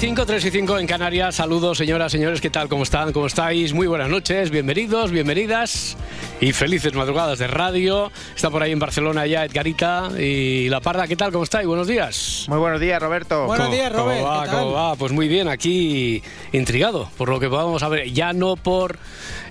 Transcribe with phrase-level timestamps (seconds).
[0.00, 1.34] 5, 3 y 5 en Canarias.
[1.34, 2.68] Saludos, señoras, señores, ¿qué tal?
[2.70, 3.12] ¿Cómo están?
[3.12, 3.74] ¿Cómo estáis?
[3.74, 5.94] Muy buenas noches, bienvenidos, bienvenidas
[6.40, 8.10] y felices madrugadas de radio.
[8.34, 11.06] Está por ahí en Barcelona ya Edgarita y La Parda.
[11.06, 11.32] ¿Qué tal?
[11.32, 11.66] ¿Cómo estáis?
[11.66, 12.46] Buenos días.
[12.48, 13.44] Muy buenos días, Roberto.
[13.44, 14.20] Buenos ¿Cómo- días, Robert.
[14.20, 14.42] ¿Cómo va?
[14.44, 14.58] ¿qué tal?
[14.60, 14.96] ¿Cómo va?
[14.96, 16.22] Pues muy bien, aquí
[16.52, 18.10] intrigado por lo que podamos saber.
[18.10, 18.96] Ya no por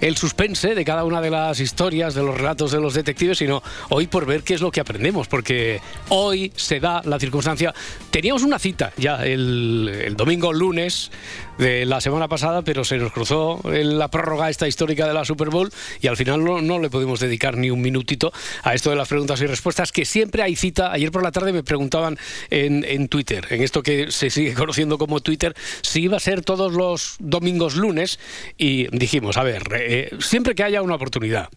[0.02, 3.62] el suspense de cada una de las historias, de los relatos de los detectives, sino
[3.90, 5.28] hoy por ver qué es lo que aprendemos.
[5.28, 7.74] Porque hoy se da la circunstancia.
[8.12, 11.12] Teníamos una cita ya el, domingo, lunes
[11.58, 15.26] de la semana pasada, pero se nos cruzó en la prórroga esta histórica de la
[15.26, 15.70] Super Bowl
[16.02, 18.32] y al final no, le pudimos dedicar ni un minutito
[18.64, 20.92] a esto de las preguntas y respuestas, que siempre hay cita.
[20.92, 22.18] Ayer por la tarde me preguntaban
[22.50, 26.74] en Twitter, en esto que se sigue conociendo como Twitter, si iba a ser todos
[26.74, 28.20] los domingos lunes
[28.58, 31.50] y dijimos, a ver, eh, siempre que haya una oportunidad.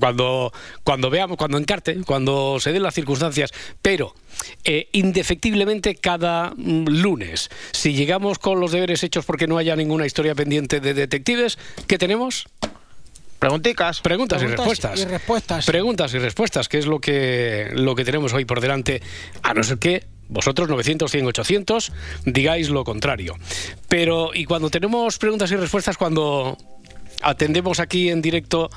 [0.00, 0.52] Cuando,
[0.84, 4.14] cuando veamos, cuando encarte, cuando se den las circunstancias, pero
[4.64, 10.04] eh, indefectiblemente cada mm, lunes, si llegamos con los deberes hechos porque no haya ninguna
[10.04, 12.48] historia pendiente de detectives, ¿qué tenemos?
[13.38, 14.02] Pregunticas.
[14.02, 15.00] Preguntas, y Preguntas respuestas.
[15.00, 15.66] y respuestas.
[15.66, 19.00] Preguntas y respuestas, que es lo que, lo que tenemos hoy por delante,
[19.42, 21.92] a no ser que vosotros, 900, 100, 800,
[22.24, 23.36] digáis lo contrario.
[23.88, 26.58] Pero, y cuando tenemos preguntas y respuestas, cuando
[27.22, 28.70] atendemos aquí en directo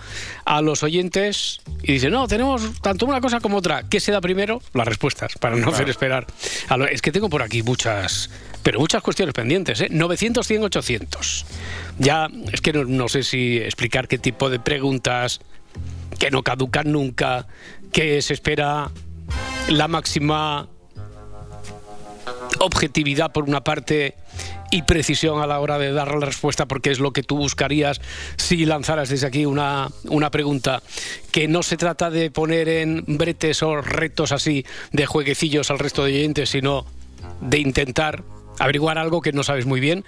[0.46, 4.22] a los oyentes y dicen, no, tenemos tanto una cosa como otra, ¿qué se da
[4.22, 4.62] primero?
[4.74, 6.26] Las respuestas, para no hacer esperar.
[6.70, 8.30] a lo- es que tengo por aquí muchas,
[8.64, 9.88] pero muchas cuestiones pendientes, ¿eh?
[9.90, 11.46] 900, 100, 800.
[12.00, 15.40] Ya, es que no, no sé si explicar qué tipo de preguntas
[16.20, 17.48] que no caducan nunca,
[17.92, 18.92] que se espera
[19.68, 20.68] la máxima
[22.60, 24.16] objetividad por una parte
[24.72, 28.02] y precisión a la hora de dar la respuesta porque es lo que tú buscarías
[28.38, 30.82] si lanzaras desde aquí una, una pregunta.
[31.32, 36.04] Que no se trata de poner en bretes o retos así de jueguecillos al resto
[36.04, 36.86] de oyentes sino
[37.42, 38.24] de intentar
[38.60, 40.06] averiguar algo que no sabes muy bien.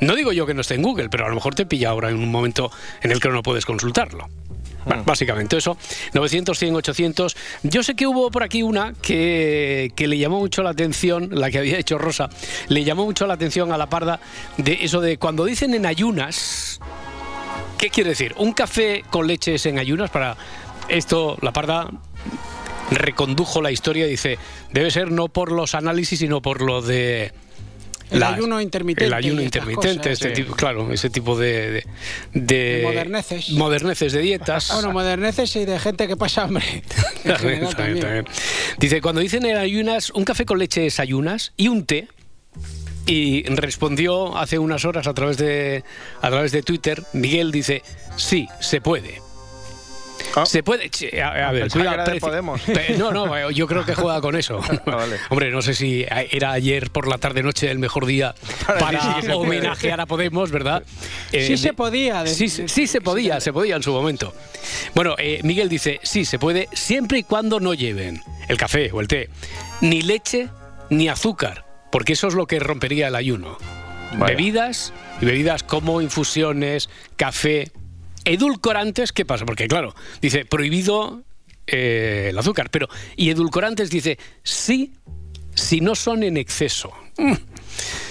[0.00, 2.10] No digo yo que no esté en Google pero a lo mejor te pilla ahora
[2.10, 2.70] en un momento
[3.02, 4.28] en el que no puedes consultarlo
[4.88, 5.76] Bueno, Básicamente eso,
[6.14, 7.36] 900, 100, 800.
[7.62, 11.50] Yo sé que hubo por aquí una que, que le llamó mucho la atención, la
[11.50, 12.30] que había hecho Rosa,
[12.68, 14.18] le llamó mucho la atención a la parda
[14.56, 16.80] de eso de cuando dicen en ayunas,
[17.76, 18.34] ¿qué quiere decir?
[18.38, 20.10] ¿Un café con leche es en ayunas?
[20.10, 20.36] Para
[20.88, 21.90] esto, la parda
[22.90, 24.38] recondujo la historia y dice,
[24.72, 27.32] debe ser no por los análisis, sino por lo de...
[28.10, 30.34] El ayuno intermitente El ayuno intermitente, cosas, este sí.
[30.42, 31.48] tipo, claro, ese tipo de...
[31.70, 31.84] De,
[32.32, 33.50] de- De moderneces.
[33.50, 34.70] moderneces de dietas.
[34.72, 36.82] Bueno, moderneces y de gente que pasa hambre.
[37.22, 38.00] También, también, también.
[38.00, 38.24] también.
[38.78, 42.08] Dice, cuando dicen en ayunas, un café con leche es ayunas y un té.
[43.06, 45.82] Y respondió hace unas horas a través de
[46.20, 47.82] a través de Twitter, Miguel dice,
[48.16, 49.22] sí, se puede.
[50.36, 50.46] Ah.
[50.46, 50.90] Se puede.
[51.22, 52.60] A, a ver, cuidado, Podemos.
[52.98, 54.60] No, no, eh, yo creo que juega con eso.
[54.86, 55.16] Vale.
[55.30, 58.34] Hombre, no sé si era ayer por la tarde noche el mejor día
[58.78, 60.82] Para sí homenajear a Podemos, ¿verdad?
[61.30, 64.34] Sí Eh, se podía, de- Sí, sí, sí se podía, se podía en su momento.
[64.94, 69.00] Bueno, eh, Miguel dice, sí, se puede, siempre y cuando no lleven el café o
[69.00, 69.28] el té,
[69.80, 70.48] ni leche
[70.90, 73.58] ni azúcar, porque eso es lo que rompería el ayuno.
[74.12, 74.34] Vaya.
[74.36, 77.70] Bebidas y bebidas como infusiones, café,
[78.28, 79.44] edulcorantes, ¿qué pasa?
[79.44, 81.22] Porque claro, dice, prohibido
[81.66, 84.92] eh, el azúcar, pero y edulcorantes dice, sí,
[85.54, 86.92] si no son en exceso.
[87.16, 87.32] Mm.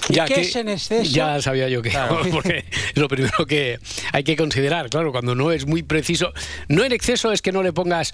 [0.10, 1.12] Ya qué que- es en exceso?
[1.12, 1.92] Ya sabía yo que,
[2.32, 3.80] porque es lo primero que
[4.14, 6.34] hay que considerar, claro, cuando no es muy preciso.
[6.68, 8.14] No en exceso es que no le pongas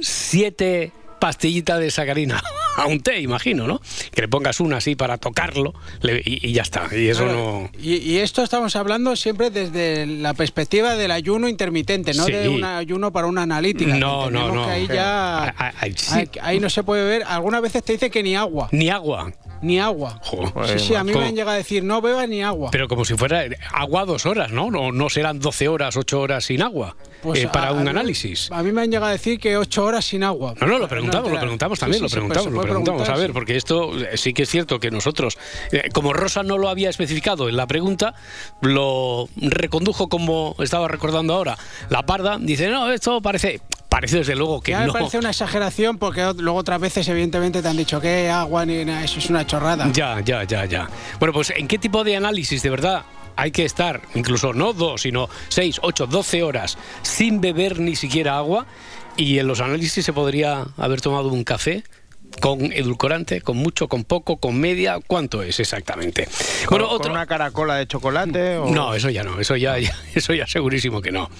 [0.00, 2.42] siete pastillitas de sacarina
[2.76, 3.80] a un té, imagino, ¿no?
[4.12, 6.88] Que le pongas una así para tocarlo le- y, y ya está.
[6.92, 7.70] Y eso no...
[7.80, 12.32] Y, y esto estamos hablando siempre desde la perspectiva del ayuno intermitente, no Sí.
[12.32, 13.94] de un ayuno para una analítica.
[13.96, 14.64] No, no, no.
[14.66, 15.44] que ahí ya...
[15.44, 16.14] Ah, ah, ah, sí.
[16.14, 17.24] ahí, ahí no se puede ver.
[17.26, 19.32] Algunas veces te dice que ni agua, Ni agua.
[19.62, 20.20] ni agua.
[20.66, 21.22] Sí, sí, a mí ¿Cómo?
[21.22, 22.70] me han llegado a decir, no bebas ni agua.
[22.72, 24.70] Pero como si fuera agua dos horas, ¿no?
[24.70, 28.50] No, no serán 12 horas, 8 horas sin agua Pues eh, para a- un análisis.
[28.52, 30.54] A mí me han llegado a decir que ocho horas sin agua.
[30.60, 33.08] No, no, lo preguntamos, lo preguntamos también, sí, lo preguntamos, se lo preguntamos.
[33.08, 35.38] A ver, porque esto eh, sí que es cierto que nosotros,
[35.72, 38.14] eh, como Rosa no lo había especificado en la pregunta,
[38.60, 41.56] lo recondujo como estaba recordando ahora.
[41.88, 44.92] La parda dice, no, esto parece, parece desde luego que Ya me no.
[44.92, 49.04] parece una exageración porque luego otras veces evidentemente te han dicho que agua ni nada,
[49.04, 49.88] eso es una chorrada.
[49.92, 50.88] Ya, ya, ya, ya.
[51.18, 53.02] Bueno, pues ¿en qué tipo de análisis de verdad
[53.36, 58.36] hay que estar, incluso no dos, sino seis, ocho, doce horas sin beber ni siquiera
[58.36, 58.66] agua.
[59.16, 61.84] Y en los análisis se podría haber tomado un café
[62.40, 66.28] con edulcorante, con mucho, con poco, con media, ¿cuánto es exactamente?
[66.66, 68.70] Con, bueno, con una caracola de chocolate o...
[68.70, 71.30] No, eso ya no, eso ya, ya, eso ya segurísimo que no.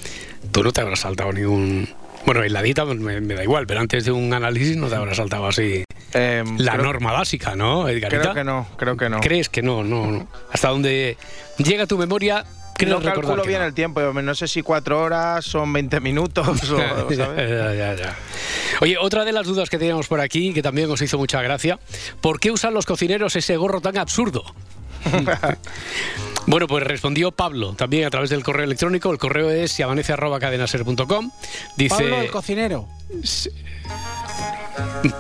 [0.53, 1.89] Tú no te habrás saltado ningún
[2.27, 5.17] bueno, en la dieta me, da igual, pero antes de un análisis no te habrás
[5.17, 5.85] saltado así
[6.15, 8.21] Em, la creo- norma básica, ¿no, Edgarita?
[8.21, 9.19] Creo que no, creo que no.
[9.21, 9.83] ¿Crees que no?
[9.83, 10.29] No, no.
[10.53, 11.17] Hasta donde
[11.59, 12.45] llega tu memoria,
[12.77, 13.67] crees No calculo bien no.
[13.67, 17.19] el tiempo, no sé si cuatro horas son 20 minutos o, ¿sabes?
[17.19, 18.17] Ya, ya, ya.
[18.81, 21.81] Oye, otra de las dudas que teníamos por aquí, que también os hizo mucha gracia,
[22.21, 24.45] ¿por qué usan los cocineros ese gorro tan absurdo?
[26.47, 29.11] Bueno, pues respondió Pablo también a través del correo electrónico.
[29.11, 31.31] El correo es siamanece.cadenaser.com.
[31.77, 32.89] Dice Pablo el cocinero.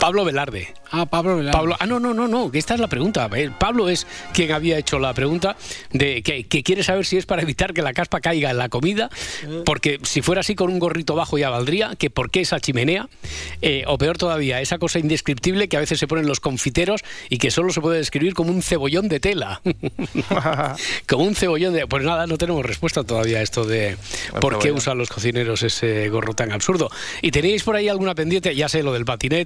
[0.00, 0.74] Pablo Velarde.
[0.90, 1.56] Ah, Pablo Velarde.
[1.56, 3.28] Pablo, ah, no, no, no, no, que esta es la pregunta.
[3.34, 5.56] Eh, Pablo es quien había hecho la pregunta
[5.92, 8.68] de que, que quiere saber si es para evitar que la caspa caiga en la
[8.68, 9.10] comida,
[9.64, 13.08] porque si fuera así con un gorrito bajo ya valdría, que por qué esa chimenea,
[13.62, 17.38] Eh, o peor todavía, esa cosa indescriptible que a veces se ponen los confiteros y
[17.38, 19.62] que solo se puede describir como un cebollón de tela.
[21.08, 21.86] como un cebollón de...
[21.86, 23.96] Pues nada, no tenemos respuesta todavía a esto de
[24.40, 26.90] por qué usan los cocineros ese gorro tan absurdo.
[27.22, 28.54] ¿Y tenéis por ahí alguna pendiente?
[28.54, 29.43] Ya sé, lo del patinete,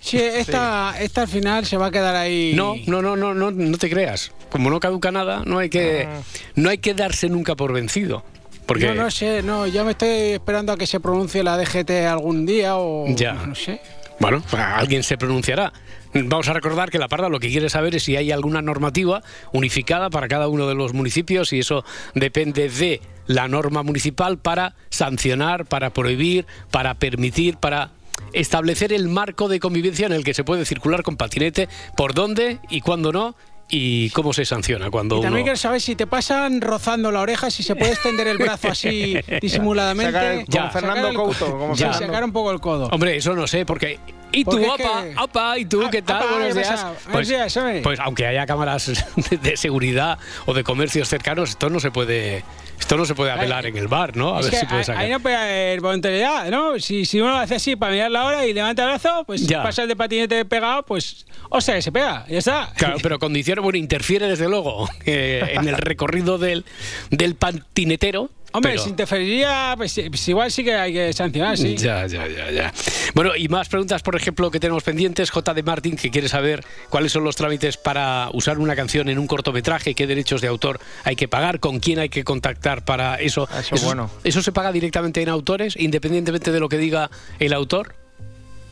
[0.00, 2.52] Sí, esta, esta al final se va a quedar ahí.
[2.54, 4.32] no, no, no, no, no, no te creas.
[4.50, 6.08] Como no caduca nada, no hay que,
[6.54, 8.24] no hay que darse nunca por vencido.
[8.66, 11.90] Porque No, no sé, no, yo me estoy esperando a que se pronuncie la DGT
[12.08, 13.32] algún día o Ya.
[13.34, 13.80] no sé.
[14.20, 15.72] bueno, alguien se pronunciará.
[16.12, 19.22] Vamos a recordar que la Parda lo que quiere saber es si hay alguna normativa
[19.52, 21.84] unificada para cada uno de los municipios y eso
[22.14, 27.90] depende de la norma municipal para sancionar, para prohibir, para permitir, para
[28.32, 32.58] establecer el marco de convivencia en el que se puede circular con patinete, por dónde
[32.68, 33.34] y cuándo no
[33.72, 35.44] y cómo se sanciona cuando Y también uno...
[35.44, 39.14] quiero saber si te pasan rozando la oreja, si se puede extender el brazo así
[39.40, 40.12] disimuladamente.
[40.12, 40.60] Sacar el- Ya.
[40.62, 42.06] como Fernando Sacar el co- Couto, como Sí, Fernando.
[42.06, 42.88] sacar un poco el codo.
[42.90, 44.00] Hombre, eso no sé, porque...
[44.32, 46.22] ¿Y tú, opa, que- opa, y tú Ah, qué tal?
[46.22, 46.86] opa, Buenos ¿qué días.
[47.10, 48.90] Buenos días, pues aunque haya cámaras
[49.42, 52.44] de, seguridad o de comercios cercanos, esto no se puede
[52.78, 54.34] esto no se puede apelar en el bar, ¿no?
[54.36, 55.02] A ver si puede sacar.
[55.02, 56.78] ahí no puede haber voluntariedad, ¿no?
[56.80, 59.46] Si, si uno lo hace así para mirar la hora y levanta el brazo, pues
[59.46, 59.62] Ya.
[59.62, 62.72] pasa el de patinete pegado, pues, o sea, que se pega, ya está.
[62.76, 66.64] Claro, pero condiciona, bueno, interfiere desde luego eh, en el recorrido del,
[67.10, 68.30] del patinetero.
[68.52, 71.76] Hombre, pero- si interferiría, pues, pues igual sí que hay que sancionar, sí.
[71.76, 72.72] Ya, ya, ya, ya.
[73.14, 75.30] Bueno, y más preguntas, por ejemplo, que tenemos pendientes.
[75.30, 75.54] J.
[75.54, 79.26] de Martín, que quiere saber cuáles son los trámites para usar una canción en un
[79.26, 83.48] cortometraje, qué derechos de autor hay que pagar, con quién hay que contactar para eso.
[83.58, 84.10] Eso es bueno.
[84.24, 87.94] ¿Eso se paga directamente en autores, independientemente de lo que diga el autor?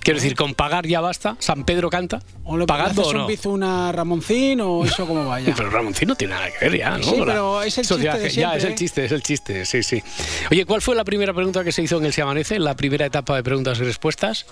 [0.08, 1.36] Quiero decir, con pagar ya basta.
[1.38, 2.22] San Pedro canta.
[2.44, 3.20] O le ¿Pagando o no?
[3.22, 5.52] un bizu una Ramoncín o eso como vaya.
[5.54, 7.04] Pero Ramoncín no tiene nada que ver ya, ¿no?
[7.04, 9.82] Sí, pero es el eso ya- chiste Ya, es el chiste, es el chiste, sí,
[9.82, 10.02] sí.
[10.50, 12.58] Oye, ¿cuál fue la primera pregunta que se hizo en el Se Amanece?
[12.58, 14.46] La primera etapa de preguntas y respuestas.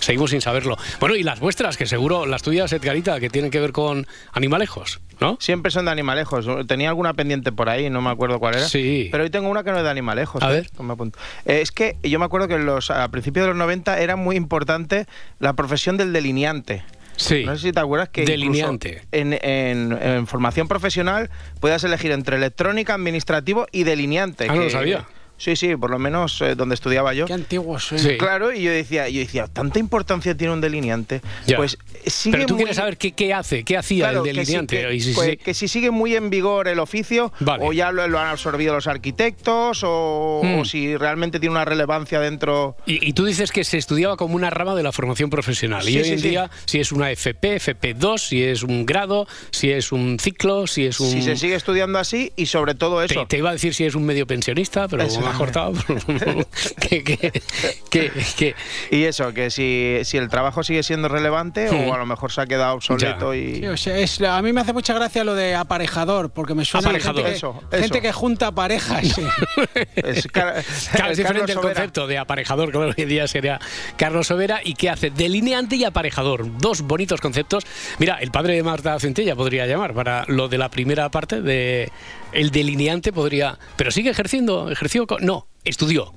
[0.00, 0.76] Seguimos sin saberlo.
[0.98, 5.00] Bueno, y las vuestras, que seguro, las tuyas, Edgarita, que tienen que ver con animalejos,
[5.20, 5.36] ¿no?
[5.40, 6.46] Siempre son de animalejos.
[6.66, 8.66] Tenía alguna pendiente por ahí, no me acuerdo cuál era.
[8.66, 9.08] Sí.
[9.12, 10.42] Pero hoy tengo una que no es de animalejos.
[10.42, 10.54] A ¿eh?
[10.54, 10.70] ver.
[10.70, 11.18] Toma apunte.
[11.44, 14.36] Eh, es que yo me acuerdo que los, a principios de los 90 era muy
[14.36, 15.06] importante
[15.38, 16.82] la profesión del delineante.
[17.16, 17.44] Sí.
[17.44, 19.02] No sé si te acuerdas que Delineante.
[19.12, 21.28] En, en- en formación profesional
[21.60, 24.46] puedes elegir entre electrónica, administrativo y delineante.
[24.48, 25.06] Ah, no lo sabía.
[25.40, 27.24] Sí, sí, por lo menos eh, donde estudiaba yo.
[27.24, 27.98] Qué antiguos soy.
[27.98, 28.18] Sí.
[28.18, 31.22] Claro, y yo decía, yo decía, tanta importancia tiene un delineante.
[31.46, 31.56] Ya.
[31.56, 34.38] Pues sigue Pero tú muy- quieres saber qué, qué hace, qué hacía Claro, el que
[34.38, 34.82] delineante.
[34.82, 37.64] que, Y si- pues, si- que si sigue muy en vigor el oficio, Vale.
[37.66, 40.58] o ya lo, lo han absorbido los arquitectos, o, Mm.
[40.60, 42.76] o si realmente tiene una relevancia dentro.
[42.84, 45.88] Y, y tú dices que se estudiaba como una rama de la formación profesional.
[45.88, 46.28] y Sí, hoy sí, en sí.
[46.28, 50.84] día, si es una FP, FP2, si es un grado, si es un ciclo, si
[50.86, 51.10] es un.
[51.10, 53.26] Si se sigue estudiando así, y sobre todo Te, eso.
[53.26, 55.20] te iba a decir si es un medio pensionista, pero Eso.
[55.30, 55.72] Me has cortado.
[56.80, 57.42] que, que,
[57.90, 58.54] que, que-
[58.90, 62.40] Y eso, que si, si el trabajo sigue siendo relevante, o a lo mejor se
[62.40, 63.40] ha quedado obsoleto Ya.
[63.40, 63.54] y.
[63.56, 66.64] Sí, o sea, es- a mí me hace mucha gracia lo de aparejador, porque me
[66.64, 67.22] suena Aparejador.
[67.22, 69.06] gente, que, Eso, gente que junta parejas.
[69.08, 69.22] sí.
[69.96, 71.74] Es car- Claro, es diferente Carlos el Sobera.
[71.74, 73.60] concepto de aparejador, que hoy en día sería
[73.96, 76.58] Carlos Sobera, y que hace delineante y aparejador.
[76.58, 77.64] Dos bonitos conceptos.
[77.98, 81.90] Mira, el padre de Marta Centella podría llamar para lo de la primera parte de
[82.32, 86.12] el delineante podría, pero sigue ejerciendo, ejerció, no, estudió.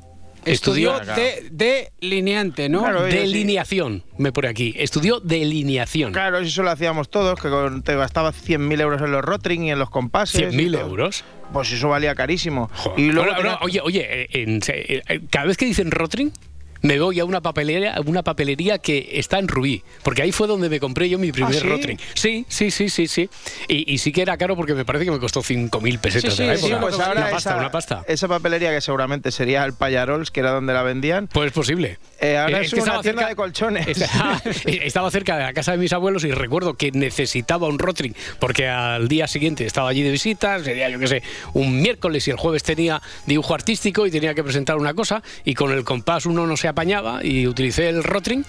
[0.45, 2.81] Estudió de, delineante, ¿no?
[2.81, 3.17] Claro, oye, sí.
[3.19, 4.73] delineación, me pone aquí.
[4.77, 6.11] Estudió delineación.
[6.11, 7.49] Claro, eso lo hacíamos todos, que
[7.83, 10.41] te gastabas 100.000 euros en los rotring y en los compases.
[10.41, 10.81] y 100.000 todo.
[10.81, 11.23] euros.
[11.53, 12.69] Pues eso valía carísimo.
[12.75, 12.99] Joder.
[12.99, 16.33] Y luego oye, oye, eh, en- eh, eh, cada vez que dicen Rotring,
[16.83, 20.69] me voy a una papelería, una papelería que está en Rubí, porque ahí fue donde
[20.69, 21.67] me compré yo mi primer ¿Ah, sí?
[21.67, 21.97] Rotring.
[22.13, 23.29] Sí, sí, sí, sí, sí.
[23.67, 26.43] Y, y sí que era caro porque me parece que me costó 5.000 pesetas Sí,
[26.43, 26.81] de la sí, época.
[26.81, 28.03] pues ahora una pasta, esa, una pasta.
[28.07, 31.97] esa papelería que seguramente sería el Payarols, que era donde la vendían, Pues es posible.
[32.19, 33.87] eh, ahora Eh, es, que una tienda cerca- de colchones.
[34.03, 38.13] Estaba, estaba cerca de la casa de mis abuelos y recuerdo que necesitaba un Rotring
[38.39, 41.23] porque al día siguiente estaba allí de visita, sería yo que sé,
[41.53, 45.53] un miércoles y el jueves tenía dibujo artístico y tenía que presentar una cosa y
[45.53, 48.43] con el compás uno no se apañaba y utilicé el Rotring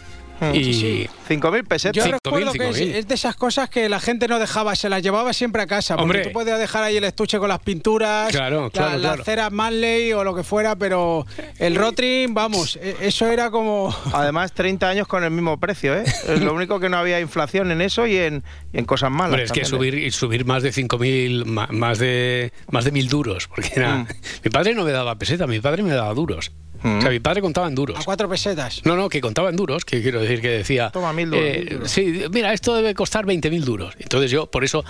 [0.52, 1.94] y 5.000 pesetas.
[1.96, 2.94] Yo Cinco recuerdo mil, que cinco es, mil.
[2.96, 5.94] es de esas cosas que la gente no dejaba, se las llevaba siempre a casa.
[5.96, 6.22] Porque Hombre.
[6.26, 9.24] tú podías dejar ahí el estuche con las pinturas, Claro, la- claro, las claro.
[9.24, 11.24] ceras Manley o lo que fuera, pero
[11.58, 13.94] el Rotring, vamos, e- eso era como...
[14.12, 16.04] Además, 30 años con el mismo precio, ¿eh?
[16.28, 19.30] Es lo único que no había inflación en eso y en, y en cosas malas.
[19.30, 20.10] Hombre, es que también, ¿eh?
[20.10, 24.06] subir, subir más de 5.000, ma- más de más de mil duros, porque era, Mm.
[24.44, 26.50] mi padre no me daba peseta, mi padre me daba duros.
[26.84, 26.98] Mm.
[26.98, 27.98] O sea, mi padre contaba en duros.
[27.98, 28.82] A cuatro pesetas.
[28.84, 30.90] No, no, que contaba en duros, que quiero decir que decía...
[30.90, 31.90] Toma, mil duros, eh, mil duros.
[31.90, 33.94] Sí, mira, esto debe costar 20.000 duros.
[33.98, 34.84] Entonces yo, por eso,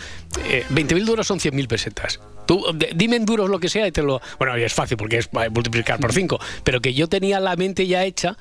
[0.50, 2.20] eh, 20.000 duros son 100.000 pesetas.
[2.46, 4.20] Tú, de- dime en duros lo que sea y te lo...
[4.38, 7.56] Bueno, y es fácil porque es eh, multiplicar por 5, pero que yo tenía la
[7.56, 8.36] mente ya hecha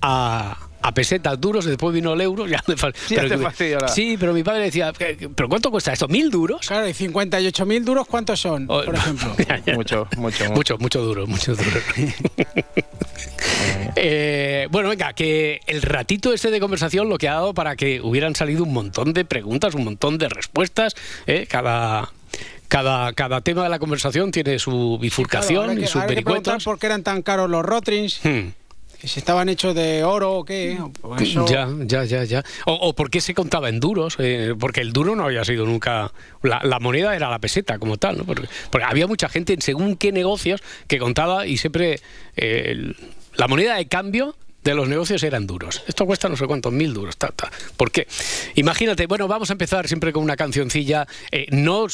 [0.00, 0.58] a...
[0.82, 4.44] A pesetas duros, después vino el euro, ya me Ya pero la- Sí, pero mi
[4.44, 6.06] padre decía, ¿qué- ¿pero cuánto cuesta esto?
[6.06, 6.64] ¿Mil duros?
[6.64, 9.34] Claro, y 58 mil duros, ¿cuántos son, Oh, por ejemplo?
[9.48, 9.74] ya, ya.
[9.74, 10.54] Mucho, mucho, mucho.
[10.54, 11.80] Mucho, mucho duro, mucho duro.
[13.96, 18.00] Eh, bueno, venga, que el ratito este de conversación lo que ha dado para que
[18.00, 20.94] hubieran salido un montón de preguntas, un montón de respuestas.
[21.26, 21.46] ¿eh?
[21.48, 22.12] Cada,
[22.68, 26.62] cada, cada tema de la conversación tiene su Claro, bifurcación hay y sus vericuetos.
[26.64, 28.48] por qué eran tan caros los Rotrings, Hmm.
[29.02, 30.78] Si estaban hechos de oro o qué.
[31.00, 32.44] pues eso- Ya, ya, ya, ya.
[32.66, 35.64] O, o por qué se contaba en duros, eh, porque el duro no había sido
[35.66, 36.12] nunca.
[36.42, 38.24] La, la moneda era la peseta como tal, ¿no?
[38.24, 42.00] Porque, porque había mucha gente en según qué negocios que contaba y siempre
[42.36, 42.96] eh, el-
[43.36, 44.34] la moneda de cambio
[44.64, 45.82] de los negocios eran duros.
[45.86, 47.16] Esto cuesta no sé cuántos mil duros.
[47.16, 47.50] Ta, ta.
[47.76, 48.08] ¿Por qué?
[48.56, 51.06] Imagínate, bueno, vamos a empezar siempre con una cancioncilla.
[51.30, 51.86] eh, no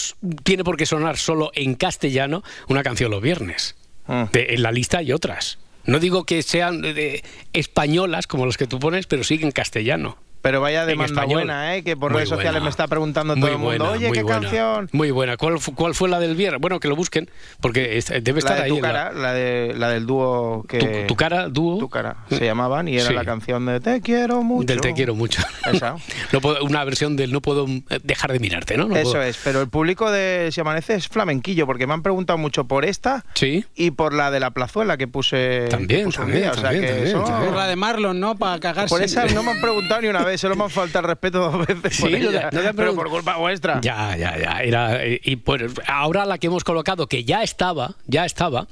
[0.43, 3.75] tiene por qué sonar solo en castellano una canción los viernes.
[4.07, 4.23] Mm.
[4.33, 5.59] De- en la lista hay otras.
[5.85, 9.51] No digo que sean de- de españolas como los que tú pones, pero sí en
[9.51, 10.17] castellano.
[10.43, 11.85] Pero vaya demanda buena, ¿eh?
[11.85, 12.65] Que por Muy redes sociales buena.
[12.65, 14.41] me está preguntando Muy todo el mundo, buena, oye, ¿qué buena.
[14.41, 14.89] canción?
[14.93, 15.37] Muy buena.
[15.37, 16.61] ¿Cuál, fu- cuál fue la del viernes?
[16.61, 17.31] Bueno, que lo busquen,
[17.61, 18.69] porque debe estar La de ahí.
[18.71, 20.79] tu la- cara, la, de, la del dúo que...
[20.79, 21.79] tu, tu cara, dúo.
[21.79, 23.15] Tu cara, se llamaban y era Sí.
[23.15, 24.67] la canción de Te quiero mucho.
[24.67, 25.41] Del te quiero mucho.
[25.73, 25.95] Esa.
[26.33, 28.87] No puedo- una versión del no puedo eh, dejar de mirarte, ¿no?
[28.89, 32.03] No Eso puedo- es, pero el público de Si Amanece es flamenquillo, porque me han
[32.03, 33.65] preguntado mucho por esta Sí.
[33.77, 36.49] y por la de la plazuela que puse, También, que puse un también.
[36.51, 37.49] O sea también, que también, eso- también.
[37.51, 38.35] Por la de Marlon, ¿no?
[38.37, 38.89] Para cagarse.
[38.93, 41.51] Por esa no me han preguntado ni una vez, solo me han faltado el respeto
[41.51, 41.97] dos veces.
[41.97, 43.81] Sí, por ella, no te pero por culpa vuestra.
[43.81, 44.63] Ya, ya, ya.
[44.63, 48.67] Era, y pues ahora la que hemos colocado, que ya estaba, ya estaba,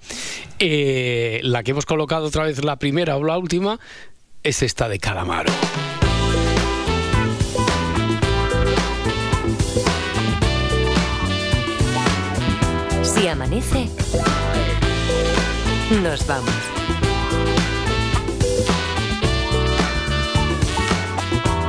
[0.58, 3.78] eh, la que hemos colocado otra vez la primera o la última,
[4.42, 5.52] es esta de Calamaro.
[13.02, 13.90] Si amanece,
[16.02, 16.79] nos vamos.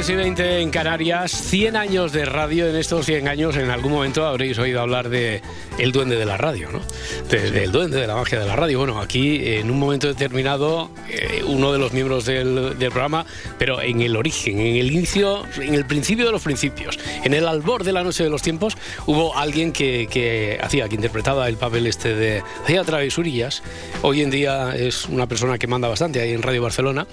[0.00, 2.66] 3 y 20 en Canarias, 100 años de radio.
[2.70, 5.42] En estos 100 años, en algún momento habréis oído hablar de
[5.78, 6.80] el duende de la radio, ¿no?
[7.28, 8.78] De- del duende de la magia de la radio.
[8.78, 13.26] Bueno, aquí en un momento determinado, eh, uno de los miembros del, del programa,
[13.58, 17.46] pero en el origen, en el inicio, en el principio de los principios, en el
[17.46, 21.56] albor de la noche de los tiempos, hubo alguien que, que hacía, que interpretaba el
[21.56, 22.42] papel este de.
[22.64, 23.62] hacía travesurillas.
[24.00, 27.06] Hoy en día es una persona que manda bastante ahí en Radio Barcelona.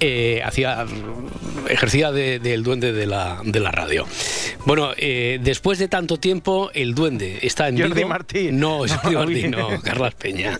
[0.00, 0.84] eh, hacía
[1.70, 4.06] ejercía de- del duende de la, de la radio.
[4.64, 8.08] Bueno, eh, después de tanto tiempo, el duende está en Jordi Vigo.
[8.08, 8.48] Martí.
[8.52, 10.58] No, Jordi Martí, no, Carlas Peña.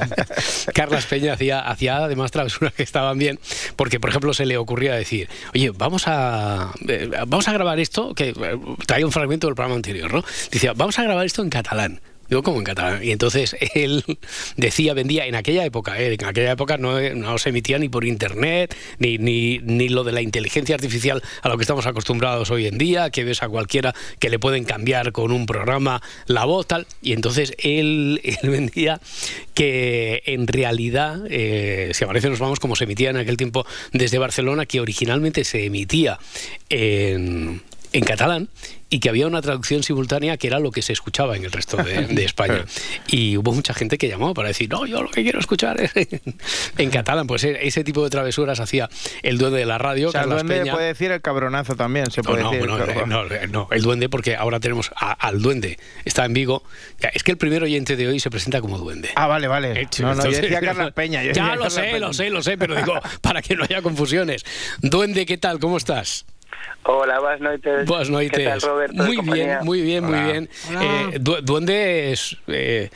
[0.74, 3.38] Carlas Peña hacía, hacía además travesuras que estaban bien,
[3.76, 8.14] porque por ejemplo se le ocurría decir, oye, vamos a, eh, vamos a grabar esto,
[8.14, 8.34] que eh,
[8.86, 10.24] traía un fragmento del programa anterior, ¿no?
[10.50, 12.00] Decía, vamos a grabar esto en catalán.
[12.28, 13.04] Digo, como en catalán.
[13.04, 14.04] Y entonces él
[14.56, 16.16] decía, vendía en aquella época, ¿eh?
[16.18, 20.12] en aquella época no, no se emitía ni por internet, ni, ni, ni lo de
[20.12, 23.94] la inteligencia artificial a lo que estamos acostumbrados hoy en día, que ves a cualquiera
[24.18, 26.86] que le pueden cambiar con un programa la voz, tal.
[27.02, 29.00] Y entonces él, él vendía
[29.54, 34.18] que en realidad, eh, si aparece nos vamos, como se emitía en aquel tiempo desde
[34.18, 36.18] Barcelona, que originalmente se emitía
[36.68, 37.62] en
[37.94, 38.48] en catalán
[38.90, 41.76] y que había una traducción simultánea que era lo que se escuchaba en el resto
[41.78, 42.64] de, de España.
[43.06, 45.92] Y hubo mucha gente que llamó para decir, no, yo lo que quiero escuchar es
[45.96, 46.08] en,
[46.78, 47.26] en catalán.
[47.26, 48.88] Pues e- ese tipo de travesuras hacía
[49.22, 50.72] el duende de la radio, O sea, el duende Peña.
[50.74, 52.68] puede decir el cabronazo también, se No, puede no, decir.
[52.68, 55.78] eh, no, eh, no, el duende, porque ahora tenemos a- al duende.
[56.04, 56.62] Está en Vigo.
[57.14, 59.10] Es que el primer oyente de hoy se presenta como duende.
[59.14, 59.80] Ah, vale, vale.
[59.80, 61.22] Hecho, No, no, yo decía Carlas Peña.
[61.22, 61.98] yo ya decía lo sé, Peña.
[61.98, 64.44] lo sé, lo sé, pero digo, para que no haya confusiones.
[64.82, 65.58] Duende, ¿qué tal?
[65.60, 66.26] ¿Cómo estás?
[66.86, 67.86] Hola, buenas noches.
[67.86, 68.60] Buenas ¿Qué tal.
[68.60, 69.02] Roberto?
[69.04, 70.50] Muy bien, muy bien, muy bien.
[70.68, 70.82] Hola.
[70.84, 72.90] Eh, du- duende es, eh,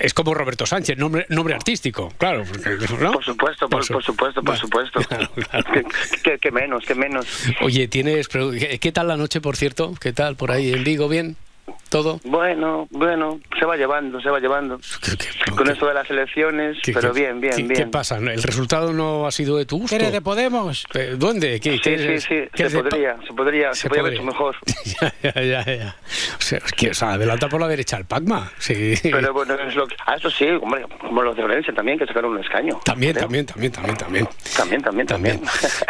[0.00, 2.44] es como Roberto Sánchez, nombre, nombre artístico, claro.
[2.50, 3.12] porque, ¿no?
[3.12, 5.00] Por supuesto, por, su- por supuesto, por supuesto.
[5.08, 5.64] claro, claro.
[5.74, 5.84] ¿Qué,
[6.22, 7.26] qué- qué menos, qué menos.
[7.60, 8.28] Oye, tienes.
[8.28, 9.92] pero, ¿qué, qué tal la noche, por cierto?
[10.00, 11.08] ¿Qué tal por ahí en Vigo?
[11.08, 11.36] ¿Bien?
[11.94, 12.18] ¿Todo?
[12.24, 14.80] Bueno, bueno, se va llevando, se va llevando.
[15.00, 17.74] ¿Qué- qué- Con qué- esto de las elecciones, qué- pero qué- bien, bien, qué- bien.
[17.74, 18.16] ¿Qué pasa?
[18.16, 19.90] ¿El resultado no ha sido de tu gusto?
[19.90, 20.84] ¿Qué eres de Podemos?
[20.92, 21.60] Eh, ¿Duende?
[21.60, 24.56] ¿Qué, Sí, qué sí, sí, se podría, se podría, se, podría haber hecho mejor.
[24.84, 25.96] ya, ya, ya, ya.
[26.36, 28.50] O sea, es que, o sea, adelanta por la derecha el Pacma.
[28.58, 28.94] Sí.
[29.00, 29.94] Pero bueno, es lo que...
[30.04, 32.80] Ah, eso sí, hombre, como los de Orense también, que sacaron un escaño.
[32.84, 34.28] También, también, también, también, también.
[34.56, 35.40] También, también, también.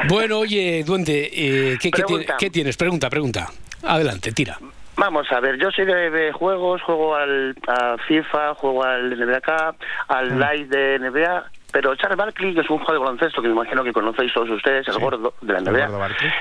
[0.06, 2.24] Bueno, oye, Duende, eh, ¿qué, qué Pregunta.
[2.26, 2.76] tiene- qué tienes?
[2.76, 3.50] Pregunta, pregunta.
[3.84, 4.58] Adelante, tira.
[4.96, 9.40] Vamos a ver, yo soy de, de juegos, juego al a FIFA, juego al NBA
[9.40, 9.76] Cup,
[10.08, 13.54] al Live de NBA, pero Charles Barkley, que es un juego de baloncesto que me
[13.54, 15.88] imagino que conocéis todos ustedes, el gordo de la NBA,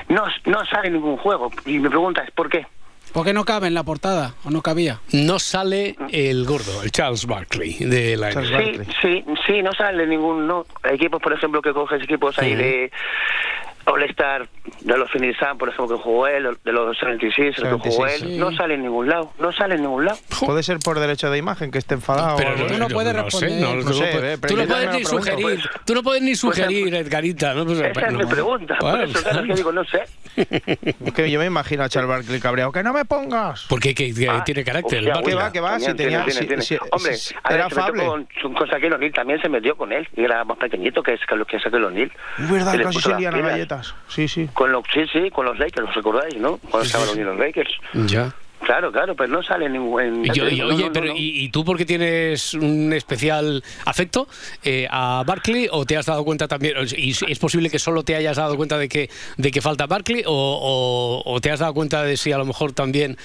[0.08, 1.50] no, no sale ningún juego.
[1.66, 2.66] Y mi pregunta es, ¿por qué?
[3.12, 4.34] ¿Por qué no cabe en la portada?
[4.44, 4.98] ¿O no cabía?
[5.12, 8.58] No sale el gordo, el Charles Barkley de la NBA.
[8.60, 10.46] Sí, sí, sí, no sale ningún...
[10.48, 10.66] No.
[10.82, 12.62] Equipos, por ejemplo, que coges equipos ahí Ujú.
[12.62, 12.92] de
[13.86, 14.48] All-Star,
[14.80, 18.22] de los Phoenix por ejemplo, que jugó él, de los 76, el que jugó 76,
[18.22, 18.36] él, sí.
[18.38, 20.18] no sale en ningún lado, no sale en ningún lado.
[20.44, 22.36] Puede ser por derecho de imagen, que esté enfadado.
[22.36, 23.60] Pero tú no puedes responder.
[23.60, 25.84] tú, no puedes- ni pregunto, sugerir, pues.
[25.84, 27.54] tú no puedes ni Pues, sugerir, pues, Edgarita.
[27.54, 27.64] ¿no?
[27.64, 28.18] Pues, Esa es no.
[28.18, 30.02] mi pregunta, por eso, claro, que digo, no sé.
[31.04, 32.72] Es que yo me imagino a Charles Barkley cabreado.
[32.72, 33.66] ¡Que no me pongas!
[33.68, 35.00] Porque que, que Ah, tiene carácter.
[35.24, 35.70] ¿Qué va, qué va?
[35.72, 36.84] También Si tenía- tiene, si- tiene, si- tiene.
[36.90, 38.26] Hombre, si- a ver, era se metió afable.
[38.42, 41.36] con, con Shaquille O'Neal, también se metió con él, y era más pequeñito que, que,
[41.36, 42.12] lo que Shaquille O'Neal.
[42.38, 43.38] Es verdad, casi se las lían a
[44.08, 44.48] Sí, sí.
[44.52, 46.58] Con los, sí, sí, con los Lakers, ¿os recordáis, no?
[46.58, 47.70] Cuando estaban los los Lakers.
[48.06, 48.32] Ya.
[48.64, 50.24] Claro, claro, pero no sale ningún...
[50.24, 51.16] yo- no, oye, no, pero no.
[51.16, 54.26] ¿y, y tú por qué tienes un especial afecto
[54.62, 58.16] eh, a Barkley o te has dado cuenta también, y es posible que solo te
[58.16, 61.74] hayas dado cuenta de que, de que falta Barkley o, o- o te has dado
[61.74, 63.16] cuenta de si a lo mejor también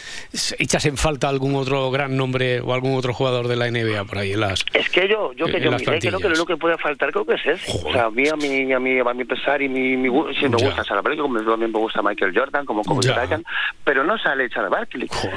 [0.58, 4.18] echas en falta algún otro gran nombre o algún otro jugador de la NBA por
[4.18, 4.66] ahí en las...
[4.74, 7.36] Es que yo, yo que yo miré, creo que lo que puede faltar creo que
[7.36, 7.72] es ese.
[7.72, 7.88] Joder.
[7.88, 10.50] O sea, a mí, a mí, a mí, a mi pesar y mi, mi sí
[10.50, 10.66] me Ya.
[10.68, 13.14] gusta Charles Barkley, como también me gusta Michael Jordan, como Ya.
[13.14, 13.46] Bryant,
[13.84, 15.08] pero no sale Charles Barkley.
[15.10, 15.29] Joder,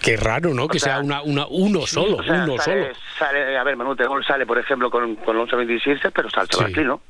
[0.00, 0.66] qué raro, ¿no?
[0.68, 2.94] Que sea, sea una, una, uno solo, O sea, uno sale, solo.
[3.18, 6.58] sale, a ver, Manu Tegol sale, por ejemplo, con, con los 26, pero sale Sí.
[6.60, 7.00] Barkley, ¿no?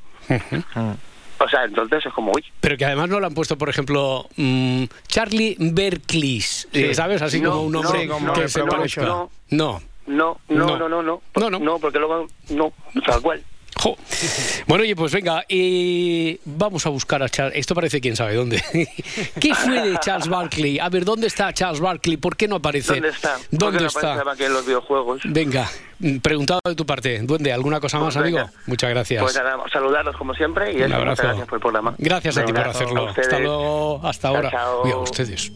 [1.39, 4.27] O sea, entonces es como, uy, Pero que además no le han puesto, por ejemplo,
[4.35, 7.21] mm, Charlie Berkeley, eh, ¿sabes?
[7.23, 9.01] Así No, como un no, nombre Sí, como que se parezca.
[9.01, 9.31] No.
[9.49, 10.77] no, no, No.
[10.77, 11.59] no, no, no, No, no.
[11.59, 12.71] no, porque luego, no,
[13.05, 13.43] tal cual.
[13.75, 13.97] Jo.
[14.67, 17.57] Bueno, oye, pues venga, eh, vamos a buscar a Charles.
[17.57, 18.61] Esto parece quién sabe dónde.
[19.39, 20.77] ¿Qué fue de Charles Barkley?
[20.79, 22.17] A ver, ¿dónde está Charles Barkley?
[22.17, 22.93] ¿Por qué no aparece?
[22.93, 23.33] ¿Dónde está?
[23.35, 24.13] ¿Por qué ¿Dónde no está?
[24.13, 25.21] aparece aquí en los videojuegos?
[25.25, 25.67] Venga,
[25.99, 27.19] mm, preguntado de tu parte.
[27.19, 28.37] Duende, ¿alguna cosa más, Pues amigo?
[28.39, 28.51] venga.
[28.67, 29.23] Muchas gracias.
[29.23, 31.09] Pues nada, saludarlos como siempre y Un abrazo.
[31.09, 31.95] muchas gracias por el programa.
[31.97, 33.07] Gracias a ti por hacerlo.
[33.09, 34.51] Hasta luego, hasta Chao, ahora.
[34.51, 34.81] chao.
[34.83, 35.51] Uy, a ustedes.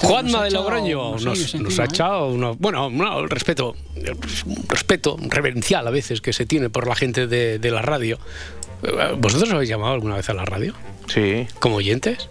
[0.00, 1.86] Juanma de Logroño nos, ha ¿eh?
[1.88, 6.86] echado unos, bueno, no, el respeto, un respeto reverencial a veces que se tiene por
[6.86, 8.18] la gente de, de la radio.
[9.18, 10.74] ¿Vosotros habéis llamado alguna vez a la radio?
[11.08, 12.28] Sí, ¿Como oyentes?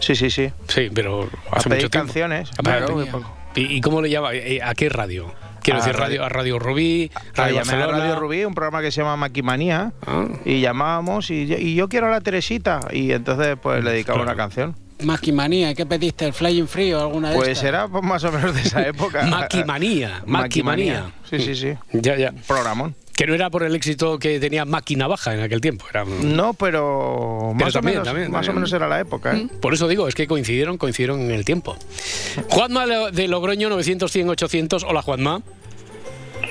[0.00, 0.50] sí, sí, sí.
[0.68, 2.06] Sí, pero A hace pedir mucho tiempo.
[2.06, 2.50] canciones.
[2.58, 4.32] A pedir- Claro, ¿Y, y cómo le llama?
[4.34, 5.32] Eh, ¿A qué radio?
[5.62, 7.98] Quiero A decir, radio, Radio- a Radio Rubí, Ah, Radio a Barcelona.
[7.98, 10.26] Radio Rubí, un programa que se llama Maquimanía, Ah.
[10.44, 14.18] y llamábamos y, yo- y yo quiero a la Teresita, y entonces pues le dedicaba
[14.20, 14.30] Claro.
[14.32, 14.76] una canción.
[15.02, 16.26] Maquimanía, ¿qué pediste?
[16.26, 17.64] ¿El Flying Free o alguna de Pues estas?
[17.64, 19.22] era pues, más o menos de esa época.
[19.26, 21.10] Maquimanía, Maquimanía.
[21.28, 21.74] Sí, sí, sí.
[21.92, 22.32] Ya, ya.
[22.46, 22.94] Programón.
[23.16, 25.84] Que no era por el éxito que tenía Máquina Baja en aquel tiempo.
[25.90, 29.36] Era, No, pero más, también, o, menos, también, más o menos era la época.
[29.36, 29.46] ¿eh?
[29.60, 31.76] Por eso digo, es que coincidieron, coincidieron en el tiempo.
[32.48, 34.84] Juanma de Logroño, 900, 100, 800.
[34.84, 35.42] Hola, Juanma.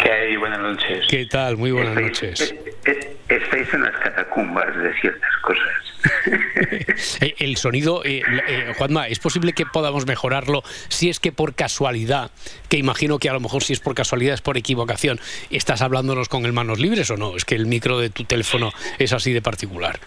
[0.04, 0.36] ¿Qué hay?
[0.38, 1.06] Buenas noches.
[1.10, 1.58] ¿Qué tal?
[1.58, 2.42] Muy buenas Estáis- noches.
[2.52, 5.64] eh, eh, Estáis en las catacumbas de ciertas cosas.
[7.40, 12.32] El sonido, eh, eh, Juanma, ¿es posible que podamos mejorarlo si es que por casualidad,
[12.68, 16.30] que imagino que a lo mejor si es por casualidad, es por equivocación, estás hablándonos
[16.30, 17.36] con el manos libres o no?
[17.36, 20.00] Es que el micro de tu teléfono es así de particular.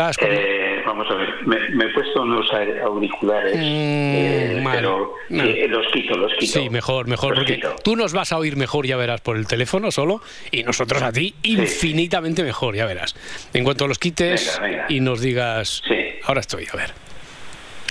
[0.00, 2.46] ¿Estás con- Eh, vamos a ver, me, me he puesto unos
[2.82, 4.76] auriculares, eh, vale.
[4.78, 5.40] pero Mm.
[5.40, 6.58] eh, los quito, los quito.
[6.60, 7.76] Sí, mejor, mejor, Los porque quito.
[7.84, 11.12] tú nos vas a oír mejor, ya verás, por el teléfono solo, y nosotros a
[11.12, 13.14] ti infinitamente mejor, ya verás.
[13.52, 14.86] En cuanto los quites Venga, venga.
[14.88, 15.94] y nos digas, Sí.
[16.24, 16.90] ahora estoy, a ver.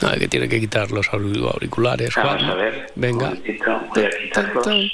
[0.02, 2.16] Ah, que tiene que quitar los auric- auriculares.
[2.16, 2.46] Vamos Juan.
[2.50, 2.88] a ver.
[2.96, 3.28] Venga.
[3.30, 4.68] Un momentito, voy a quitarlos.
[4.68, 4.94] Mm, Voy a quitar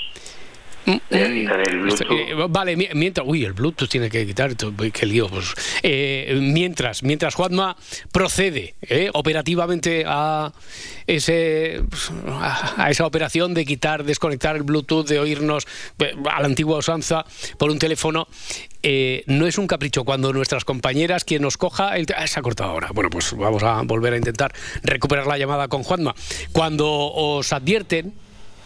[1.10, 1.48] el
[1.88, 2.12] Esto- Bluetooth.
[2.12, 3.26] eh, vale, mi- mientras.
[3.28, 4.56] Uy, el Bluetooth tiene que quitar.
[4.94, 5.28] Qué lío.
[5.30, 7.76] Pues, eh, mientras, mientras Juanma
[8.12, 10.52] procede eh, operativamente a,
[11.08, 12.12] ese, pues,
[12.78, 15.66] a esa operación de quitar, desconectar el Bluetooth, de oírnos
[16.00, 17.26] eh, a la antigua usanza
[17.58, 18.28] por un teléfono,
[18.84, 20.04] eh, no es un capricho.
[20.04, 22.90] Cuando nuestras compañeras, quien nos coja, el ah, se ha cortado ahora.
[22.94, 26.14] Bueno, pues vamos a volver a intentar recuperar la llamada con Juanma.
[26.52, 28.14] Cuando os advierten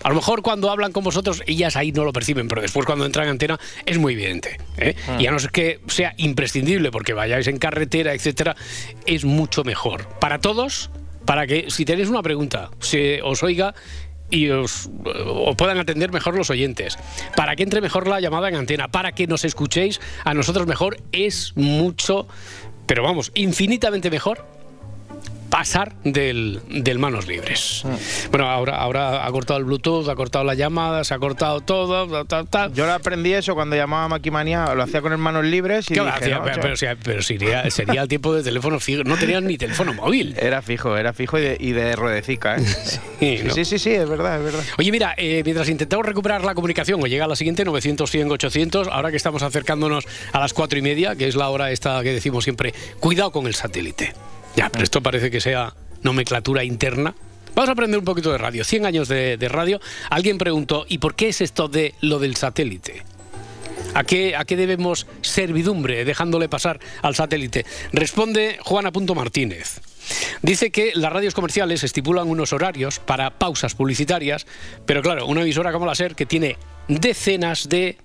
[0.04, 3.06] a lo mejor cuando hablan con vosotros, ellas ahí no lo perciben, pero después cuando
[3.06, 4.58] entran en antena es muy evidente.
[4.78, 4.96] ¿eh?
[5.20, 8.56] Y a no ser que sea imprescindible porque vayáis en carretera, etcétera,
[9.06, 10.08] es mucho mejor.
[10.20, 10.90] Para todos,
[11.26, 13.76] para que si tenéis una pregunta, se os oiga
[14.32, 16.98] y os, os puedan atender mejor los oyentes,
[17.36, 20.98] para que entre mejor la llamada en antena, para que nos escuchéis a nosotros mejor,
[21.12, 22.28] es mucho,
[22.86, 24.46] pero vamos, infinitamente mejor
[25.50, 27.84] pasar del, del manos libres.
[28.30, 32.08] Bueno, ahora, ahora ha cortado el Bluetooth, ha cortado la llamada, se ha cortado todo.
[32.08, 32.74] ta, ta, ta.
[32.74, 35.94] Yo le aprendí eso cuando llamaba a Maquimanía, lo hacía con las manos libres y
[35.94, 36.40] ¿Qué dije, hacía?
[36.40, 36.44] no,
[37.04, 39.04] pero, sería, sería el tiempo de teléfono fijo.
[39.04, 40.36] No tenían ni teléfono móvil.
[40.40, 42.64] Era fijo, era fijo y de, y de ruedecica, ¿eh?
[43.20, 43.54] Sí, ¿no?
[43.54, 44.64] sí, sí, sí, es verdad, es verdad.
[44.78, 48.88] Oye, mira, eh, mientras intentamos recuperar la comunicación, o llega la siguiente, 900, 100, 800,
[48.88, 52.14] ahora que estamos acercándonos a las cuatro y media, que es la hora esta que
[52.14, 54.14] decimos siempre, cuidado con el satélite.
[54.56, 57.14] Ya, pero esto parece que sea nomenclatura interna.
[57.56, 58.64] Vamos a aprender un poquito de radio.
[58.64, 59.80] 100 años de, radio.
[60.10, 63.04] Alguien preguntó, ¿y por qué es esto de lo del satélite?
[63.94, 67.66] ¿A qué, ¿A qué debemos servidumbre dejándole pasar al satélite?
[67.92, 69.82] Responde Juana Punto Martínez.
[70.42, 74.46] Dice que las radios comerciales estipulan unos horarios para pausas publicitarias,
[74.86, 76.58] pero claro, una emisora como la SER que tiene
[76.88, 77.98] decenas de...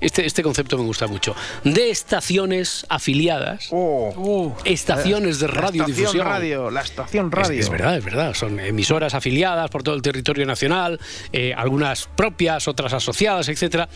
[0.00, 1.34] Este, este concepto me gusta mucho.
[1.64, 6.06] De estaciones afiliadas, Oh, Uh, estaciones de la radiodifusión.
[6.06, 7.60] estación radio, la estación Es- radio.
[7.60, 8.34] Es, verdad, es verdad.
[8.34, 10.98] Son emisoras afiliadas por todo el territorio nacional,
[11.32, 13.88] eh, algunas propias, otras asociadas, etcétera.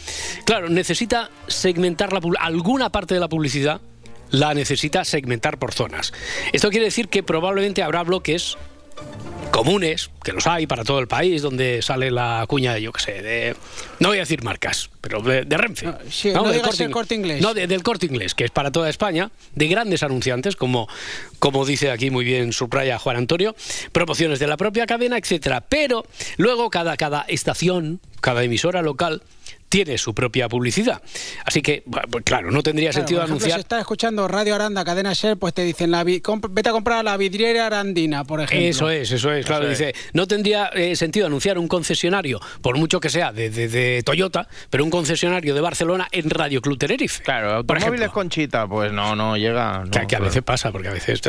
[0.44, 3.80] Claro, necesita segmentar la alguna parte de la publicidad
[4.30, 6.12] la necesita segmentar por zonas.
[6.52, 8.56] Esto quiere decir que probablemente habrá bloques
[9.54, 13.22] comunes, que los hay para todo el país, donde sale la cuña, yo qué sé,
[13.22, 13.54] de...
[14.00, 15.86] No voy a decir marcas, pero de, de Renfe.
[15.86, 17.40] Ah, sí, no del Corte Inglés.
[17.40, 20.88] No, de- del corte inglés, que es para toda España, de grandes anunciantes, como,
[21.38, 23.54] como dice aquí muy bien subraya Juan Antonio,
[23.92, 25.60] promociones de la propia cadena, etcétera.
[25.60, 26.04] Pero
[26.36, 29.22] luego cada, cada estación, cada emisora local
[29.74, 31.02] tiene su propia publicidad.
[31.44, 33.58] Así que, pues claro, no tendría claro, sentido por ejemplo, anunciar.
[33.58, 37.16] Si estás escuchando Radio Aranda, cadena Ser, pues te dicen, la vete a comprar la
[37.16, 38.68] vidriera arandina, por ejemplo.
[38.68, 39.68] Eso es, eso es, claro.
[39.68, 44.02] Dice, no tendría eh, sentido anunciar un concesionario, por mucho que sea de, de- de
[44.04, 47.24] Toyota, pero un concesionario de Barcelona en Radio Club Tenerife.
[47.24, 48.12] Claro, por automóviles ejemplo.
[48.14, 49.82] Conchita, pues no, no llega.
[49.86, 51.20] no, Que, que a veces pasa, porque a veces...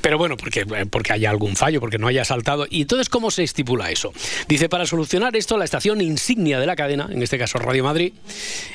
[0.00, 2.66] Pero bueno, porque, porque haya algún fallo, porque no haya saltado.
[2.68, 4.12] ¿Y entonces cómo se estipula eso?
[4.48, 8.14] Dice, para solucionar esto, la estación insignia de la cadena, en este caso Radio Madrid,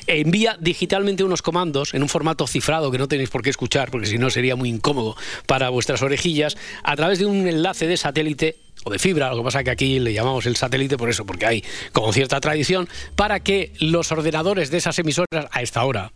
[0.05, 4.05] envía digitalmente unos comandos en un formato cifrado que no tenéis por qué escuchar, porque
[4.05, 8.57] si no sería muy incómodo para vuestras orejillas, a través de un enlace de satélite
[8.83, 11.47] o de fibra, lo que pasa que aquí le llamamos el satélite por eso, porque
[11.47, 16.11] hay como cierta tradición, para que los ordenadores de esas emisoras a esta hora,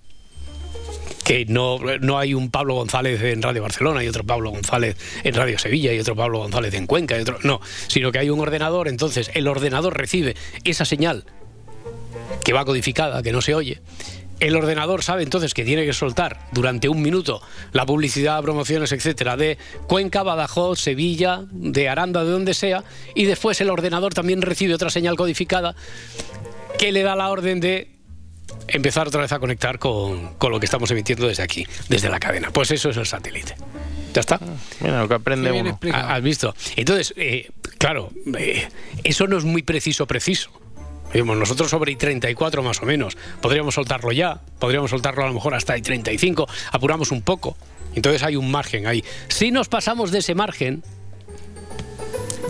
[1.23, 5.33] que no, no hay un Pablo González en Radio Barcelona y otro Pablo González en
[5.33, 8.39] Radio Sevilla y otro Pablo González en Cuenca y otro no, sino que hay un
[8.39, 11.25] ordenador, entonces el ordenador recibe esa señal
[12.43, 13.81] que va codificada, que no se oye,
[14.39, 19.35] El ordenador sabe entonces que tiene que soltar durante un minuto la publicidad, promociones, etcétera,
[19.35, 22.83] de Cuenca, Badajoz, Sevilla, de Aranda, de donde sea,
[23.15, 25.75] y después el ordenador también recibe otra señal codificada
[26.77, 27.89] que le da la orden de
[28.67, 32.19] empezar otra vez a conectar con, con lo que estamos emitiendo desde aquí, desde la
[32.19, 32.51] cadena.
[32.51, 33.55] Pues eso es el satélite.
[34.13, 34.39] ¿Ya está?
[34.81, 35.79] Mira lo que aprende uno.
[35.93, 36.53] ¿Has visto?
[36.75, 37.49] Entonces, eh,
[37.79, 38.67] claro, eh,
[39.03, 40.51] eso no es muy preciso, preciso.
[41.13, 43.17] Nosotros sobre I-34 más o menos.
[43.41, 47.57] Podríamos soltarlo ya, podríamos soltarlo a lo mejor hasta I-35, apuramos un poco.
[47.95, 49.03] Entonces hay un margen ahí.
[49.27, 50.83] Si nos pasamos de ese margen,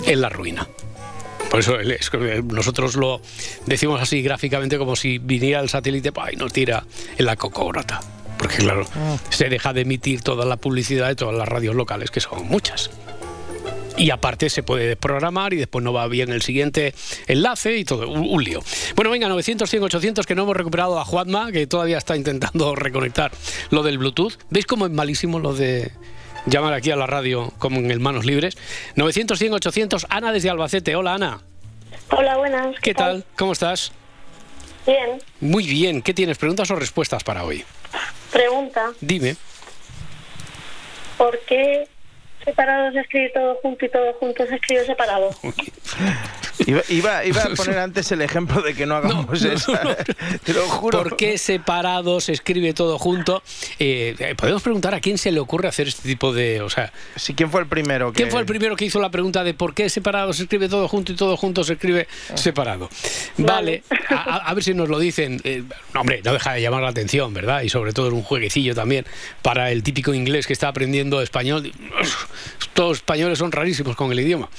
[0.06, 0.68] es la ruina.
[1.50, 1.78] Por eso
[2.44, 3.22] nosotros lo
[3.66, 6.84] decimos así gráficamente como si viniera el satélite y nos tira
[7.18, 8.02] en la cocorota.
[8.38, 8.86] Porque claro,
[9.30, 12.90] se deja de emitir toda la publicidad de todas las radios locales, que son muchas.
[13.98, 16.94] Y aparte se puede desprogramar y después no va bien el siguiente
[17.26, 18.62] enlace y todo, un, un lío.
[18.96, 22.76] Bueno, venga, 900, 100, 800, que no hemos recuperado a Juanma, que todavía está intentando
[22.78, 23.32] reconectar
[23.72, 24.34] lo del Bluetooth.
[24.52, 25.92] ¿Veis cómo es malísimo lo de
[26.46, 28.56] llamar aquí a la radio como en el Manos Libres?
[28.96, 30.96] 900, 100, 800, Ana desde Albacete.
[30.96, 31.42] Hola, Ana.
[32.12, 32.76] Hola, buenas.
[32.82, 33.26] ¿Qué tal?
[33.36, 33.92] ¿Cómo estás?
[34.86, 35.22] Bien.
[35.42, 36.04] Muy bien.
[36.04, 36.38] ¿Qué tienes?
[36.38, 37.66] ¿Preguntas o respuestas para hoy?
[38.32, 39.36] Pregunta, Dime.
[41.18, 41.88] ¿por qué
[42.48, 45.30] separado se escribe todo junto y todo junto se escribe separado?
[46.66, 49.72] Iba, iba, iba a poner antes el ejemplo de que no hagamos no, eso.
[49.84, 49.96] no.
[50.44, 50.98] Te lo juro.
[51.04, 53.44] ¿Por qué separado se escribe todo junto?
[53.80, 56.62] Eh, eh, podemos preguntar a quién se le ocurre hacer este tipo de...
[56.62, 58.12] O sea, Sí, ¿Quién fue el primero?
[58.12, 60.68] que- ¿quién fue el primero que hizo la pregunta de por qué separado se escribe
[60.70, 62.90] todo junto y todo junto se escribe separado?
[63.38, 65.40] Vale, a, a- a ver si nos lo dicen.
[65.44, 67.62] Eh, no, hombre, no deja de llamar la atención, ¿verdad?
[67.62, 69.06] Y sobre todo es un jueguecillo también
[69.42, 71.72] para el típico inglés que está aprendiendo español.
[72.74, 74.50] Todos los españoles son rarísimos con el idioma.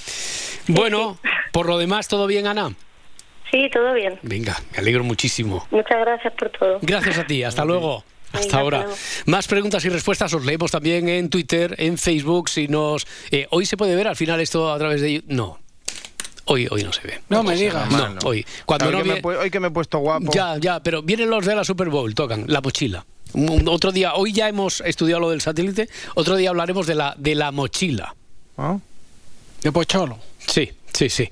[0.68, 1.18] Bueno,
[1.52, 2.74] por lo demás, ¿todo bien, Ana?
[3.50, 4.18] Sí, todo bien.
[4.22, 5.66] Venga, me alegro muchísimo.
[5.70, 6.78] Muchas gracias por todo.
[6.82, 8.04] Gracias a ti, hasta luego.
[8.32, 8.86] Hasta ahora.
[9.24, 12.50] Más preguntas y respuestas os leemos también en Twitter, en Facebook.
[12.50, 15.58] Si nos eh, hoy se puede ver al final esto a través de no.
[16.44, 17.20] Hoy hoy no se ve.
[17.30, 17.90] No me digas.
[17.90, 20.30] No, hoy cuando hoy, no que me, he pu- hoy que me he puesto guapo.
[20.30, 23.04] ya ya, pero vienen los de la Super Bowl, tocan la mochila.
[23.66, 25.88] Otro día, hoy ya hemos estudiado lo del satélite.
[26.14, 28.14] Otro día hablaremos de la de la mochila.
[28.58, 28.80] ¿no?
[29.62, 30.18] De Pocholo.
[30.38, 31.28] Sí, sí, sí.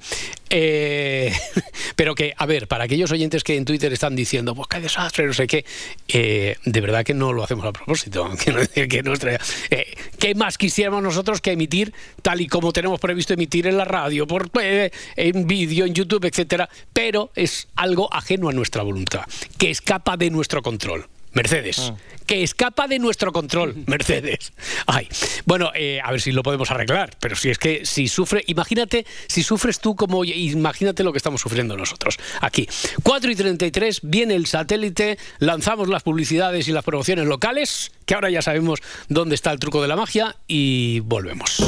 [0.49, 1.33] Eh,
[1.97, 5.27] pero que, a ver, para aquellos oyentes que en Twitter están diciendo, pues qué desastre,
[5.27, 5.65] no sé qué,
[6.09, 8.29] eh, de verdad que no lo hacemos a propósito.
[8.29, 9.39] Decir que nuestra,
[9.71, 11.93] eh, ¿Qué más quisiéramos nosotros que emitir
[12.23, 16.25] tal y como tenemos previsto emitir en la radio, por, eh, en vídeo, en YouTube,
[16.25, 16.69] etcétera?
[16.93, 19.23] Pero es algo ajeno a nuestra voluntad,
[19.59, 21.09] que escapa de nuestro control.
[21.37, 21.93] Mercedes,
[22.25, 24.55] que escapa de nuestro control, Mercedes.
[24.87, 25.07] Ay,
[25.45, 29.07] bueno, eh, a ver si lo podemos arreglar, pero si es que si sufre, imagínate,
[29.29, 32.67] si sufres tú como imagínate lo que estamos sufriendo nosotros aquí.
[33.03, 38.31] 4 y 33, viene el satélite, lanzamos las publicidades y las promociones locales, que ahora
[38.31, 41.63] ya sabemos dónde está el truco de la magia, y volvemos.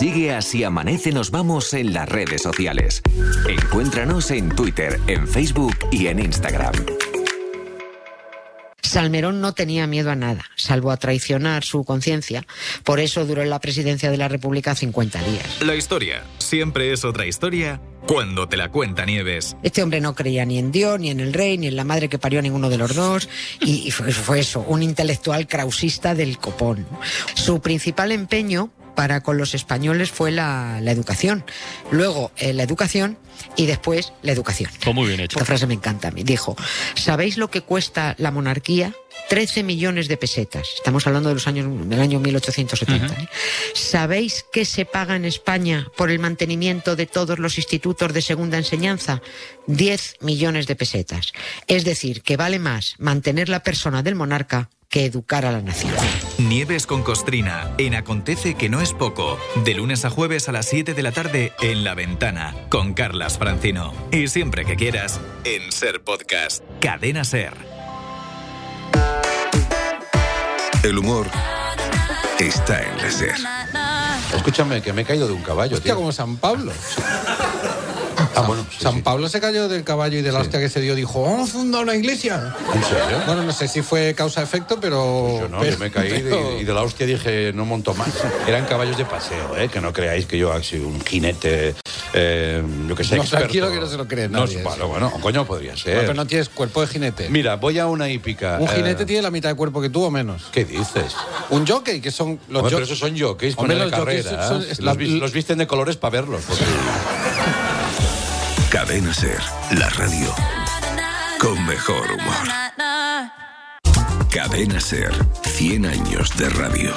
[0.00, 3.02] Sigue así amanece, nos vamos en las redes sociales.
[3.46, 6.72] Encuéntranos en Twitter, en Facebook y en Instagram.
[8.80, 12.46] Salmerón no tenía miedo a nada, salvo a traicionar su conciencia.
[12.82, 15.60] Por eso duró en la presidencia de la República 50 días.
[15.60, 19.54] La historia siempre es otra historia cuando te la cuenta Nieves.
[19.62, 22.08] Este hombre no creía ni en Dios, ni en el rey, ni en la madre
[22.08, 23.28] que parió a ninguno de los dos.
[23.60, 26.86] Y, y fue, fue eso, un intelectual krausista del copón.
[27.34, 31.44] Su principal empeño para con los españoles fue la, la educación.
[31.90, 33.18] Luego eh, la educación
[33.56, 34.70] y después la educación.
[34.80, 35.38] Fue muy bien hecho.
[35.38, 36.22] Esta frase me encanta a mí.
[36.22, 36.56] Dijo,
[36.94, 38.92] ¿sabéis lo que cuesta la monarquía?
[39.28, 40.66] 13 millones de pesetas.
[40.76, 43.14] Estamos hablando de los años, del año 1870.
[43.14, 43.28] ¿eh?
[43.74, 48.58] ¿Sabéis qué se paga en España por el mantenimiento de todos los institutos de segunda
[48.58, 49.22] enseñanza?
[49.66, 51.32] 10 millones de pesetas.
[51.66, 55.94] Es decir, que vale más mantener la persona del monarca que educar a la nación.
[56.38, 60.66] Nieves con Costrina, en Acontece que no es poco, de lunes a jueves a las
[60.66, 63.94] 7 de la tarde en La Ventana, con Carlas Francino.
[64.10, 67.54] Y siempre que quieras, en Ser Podcast, Cadena Ser.
[70.82, 71.28] El humor
[72.40, 73.34] está en la SER.
[74.34, 75.94] Escúchame, que me he caído de un caballo, tío.
[75.94, 76.72] como San Pablo.
[78.36, 80.94] Ah, bueno, San Pablo se cayó del caballo y de la hostia que se dio,
[80.94, 82.54] dijo, vamos a fundar una iglesia.
[82.74, 83.22] ¿En serio?
[83.26, 85.40] Bueno, no sé si fue causa-efecto, pero...
[85.40, 88.08] Yo no, pero- yo me caí pero- y de la hostia dije, no monto más.
[88.46, 89.68] Eran caballos de paseo, ¿eh?
[89.68, 91.74] que no creáis que yo soy un jinete,
[92.14, 93.44] eh, yo que sé, No, experto.
[93.46, 96.00] tranquilo que no se lo cree No, nadie, bueno, bueno, coño, podría No, ser.
[96.00, 97.28] pero no tienes cuerpo de jinete.
[97.30, 98.58] Mira, voy a una hípica.
[98.60, 100.44] Un eh, jinete tiene la mitad de cuerpo que tú o menos.
[100.52, 101.14] ¿Qué dices?
[101.50, 104.48] Un jockey, que son los Hombre, pero esos son jockeys con Hombre, los jockeys carrera.
[104.48, 104.66] son- ¿eh?
[104.78, 106.42] los, los visten de colores para verlos.
[106.46, 106.64] porque-
[108.70, 109.40] Cadena Ser,
[109.76, 110.32] la radio
[111.40, 112.46] con mejor humor.
[114.30, 116.94] Cadena Ser, 100 años de radio.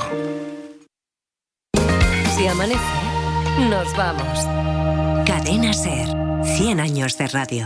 [2.38, 2.78] Si amanece,
[3.72, 4.40] nos vamos.
[5.26, 6.08] Cadena Ser.
[6.44, 7.66] 100 años de radio.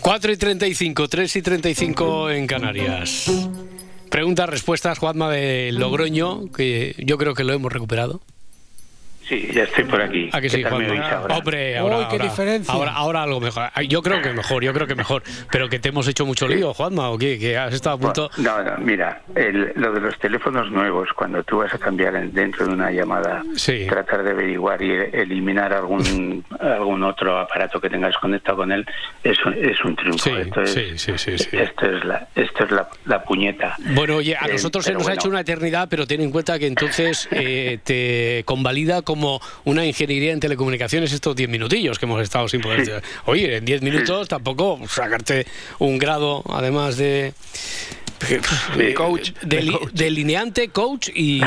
[0.00, 3.30] Cuatro y 35, 3 y 35 en Canarias.
[4.14, 8.20] Preguntas, respuestas, Juanma de Logroño, que yo creo que lo hemos recuperado.
[9.28, 10.28] Sí, ya estoy por aquí.
[10.32, 11.36] ¿A que ¿Qué sí, ahora?
[11.36, 12.74] Hombre, ahora, Uy, qué ahora- diferencia.
[12.74, 13.70] ahora, ahora algo mejor.
[13.88, 15.22] Yo creo que mejor, yo creo que mejor.
[15.50, 17.38] Pero que te hemos hecho mucho lío, Juanma, ¿o qué?
[17.38, 18.30] Que has estado a punto...
[18.38, 22.32] No, no, mira, el- lo de los teléfonos nuevos, cuando tú vas a cambiar en-
[22.32, 23.86] dentro de una llamada, Sí.
[23.88, 28.84] tratar de averiguar y eliminar algún algún otro aparato que tengas conectado con él,
[29.22, 30.24] es, un- es un triunfo.
[30.24, 31.56] Sí, esto es, sí, sí, sí, sí.
[31.56, 33.76] Esto es la, esto es la, la puñeta.
[33.94, 36.58] Bueno, oye, a Eh, nosotros se nos ha hecho una eternidad, pero ten en cuenta
[36.58, 42.20] que entonces eh, te convalida como una ingeniería en telecomunicaciones estos 10 minutillos que hemos
[42.20, 43.00] estado sin poder.
[43.26, 45.46] Oye, en 10 minutos tampoco sacarte
[45.78, 47.32] un grado, además de.
[48.76, 51.40] de coach, de, li- delineante, coach y,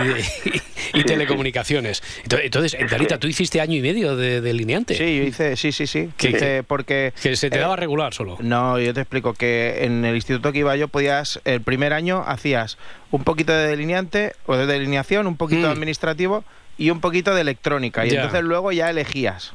[0.94, 2.04] y telecomunicaciones.
[2.24, 4.96] Entonces, entonces Darita, tú hiciste año y medio de delineante.
[4.96, 6.10] Sí, yo hice, sí, sí, sí.
[6.18, 8.38] ¿Qué- Hice porque Que se te eh, daba regular solo.
[8.42, 12.24] No, yo te explico que en el instituto que iba yo podías, el primer año
[12.26, 12.78] hacías
[13.12, 16.44] un poquito de delineante o de delineación, un poquito de administrativo
[16.78, 18.06] y un poquito de electrónica.
[18.06, 18.10] Y.
[18.12, 18.18] Ya.
[18.24, 19.54] entonces luego ya elegías.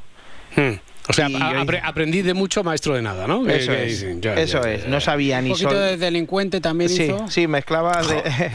[0.57, 0.73] Hmm.
[1.09, 3.49] O sea, apre- aprendí de mucho, maestro de nada, ¿no?
[3.49, 4.85] Eso que es, ya, eso ya, es.
[4.85, 7.27] ya, No sabía Un ni poquito sol- de delincuente también Sí, hizo.
[7.29, 8.23] sí, mezclabas de-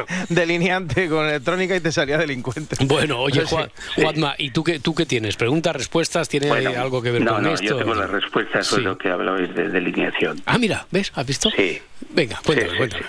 [0.30, 2.76] delineante con electrónica y te salía delincuente.
[2.86, 3.46] Bueno, oye, sí.
[3.54, 5.36] Juan, Juanma, ¿y tú qué, tú qué tienes?
[5.36, 6.28] ¿Preguntas, respuestas?
[6.30, 7.66] ¿Tiene Bueno, algo que ver no, con no, esto?
[7.66, 8.86] yo tengo la respuesta sobre Sí.
[8.88, 10.40] lo que hablabais de delineación.
[10.46, 11.12] Ah, mira, ¿ves?
[11.14, 11.50] ¿Has visto?
[11.54, 11.80] Sí.
[12.14, 13.04] Venga, cuéntame, Sí, sí, cuéntame.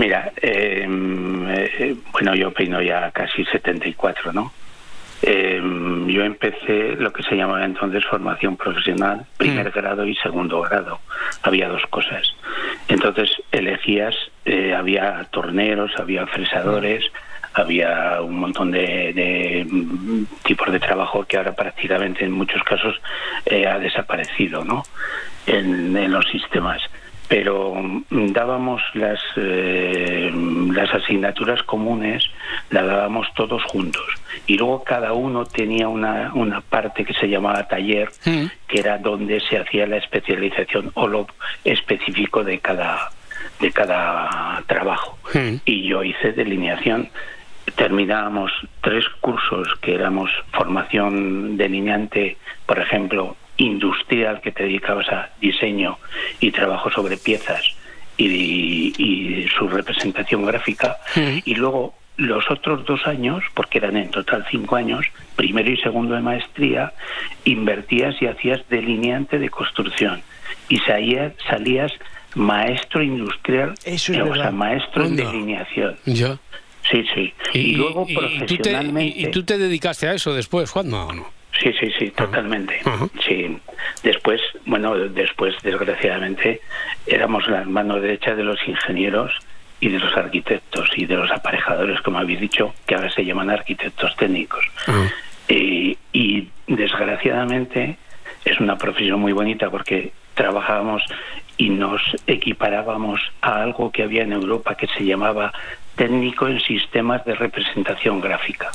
[0.00, 0.86] Mira, eh,
[1.78, 4.50] eh, bueno, yo peino ya casi 74, ¿no?
[5.20, 5.60] Eh,
[6.06, 11.00] yo empecé lo que se llamaba entonces formación profesional, primer grado y segundo grado.
[11.42, 12.34] Había dos cosas.
[12.88, 17.04] Entonces elegías, eh, había torneros, había fresadores,
[17.52, 22.98] había un montón de, de, mm, tipos de trabajo que ahora prácticamente en muchos casos
[23.44, 24.82] eh, ha desaparecido, ¿no?
[25.46, 26.80] En, en los sistemas
[27.30, 30.32] pero mm, dábamos las eh,
[30.74, 32.24] las asignaturas comunes
[32.70, 34.04] las dábamos todos juntos.
[34.48, 39.38] Y luego cada uno tenía una, una parte que se llamaba taller que era donde
[39.48, 41.28] se hacía la especialización o lo
[41.64, 43.10] específico de cada
[43.60, 45.16] de cada trabajo.
[45.64, 47.10] Y yo hice delineación.
[47.76, 55.98] Terminábamos tres cursos que éramos formación delineante por ejemplo industrial que te dedicabas a diseño
[56.40, 57.62] y trabajo sobre piezas
[58.16, 60.96] y, y su representación gráfica
[61.44, 66.14] y luego los otros dos años, porque eran en total cinco años, primero y segundo
[66.14, 66.92] de maestría,
[67.44, 70.22] invertías y hacías delineante de construcción
[70.68, 71.92] y salías, salías
[72.34, 75.96] maestro industrial, Eso es eh, o sea, maestro en delineación.
[76.06, 76.38] Ya.
[76.90, 77.32] Sí, sí.
[77.54, 79.18] Y, luego y- y tú te, profesionalmente...
[79.20, 81.26] y- y tú te dedicaste a eso después, Juanma, o no?
[81.60, 82.80] Sí, sí, sí, totalmente.
[83.26, 83.58] Sí.
[84.02, 86.60] Después, bueno, después, desgraciadamente,
[87.06, 89.32] éramos la mano derecha de los ingenieros
[89.80, 93.50] y de los arquitectos y de los aparejadores, como habéis dicho, que ahora se llaman
[93.50, 94.64] arquitectos técnicos.
[95.48, 97.96] Eh, y desgraciadamente
[98.44, 101.02] es una profesión muy bonita porque trabajábamos
[101.56, 105.52] y nos equiparábamos a algo que había en Europa que se llamaba
[105.96, 108.70] técnico en sistemas de representación gráfica.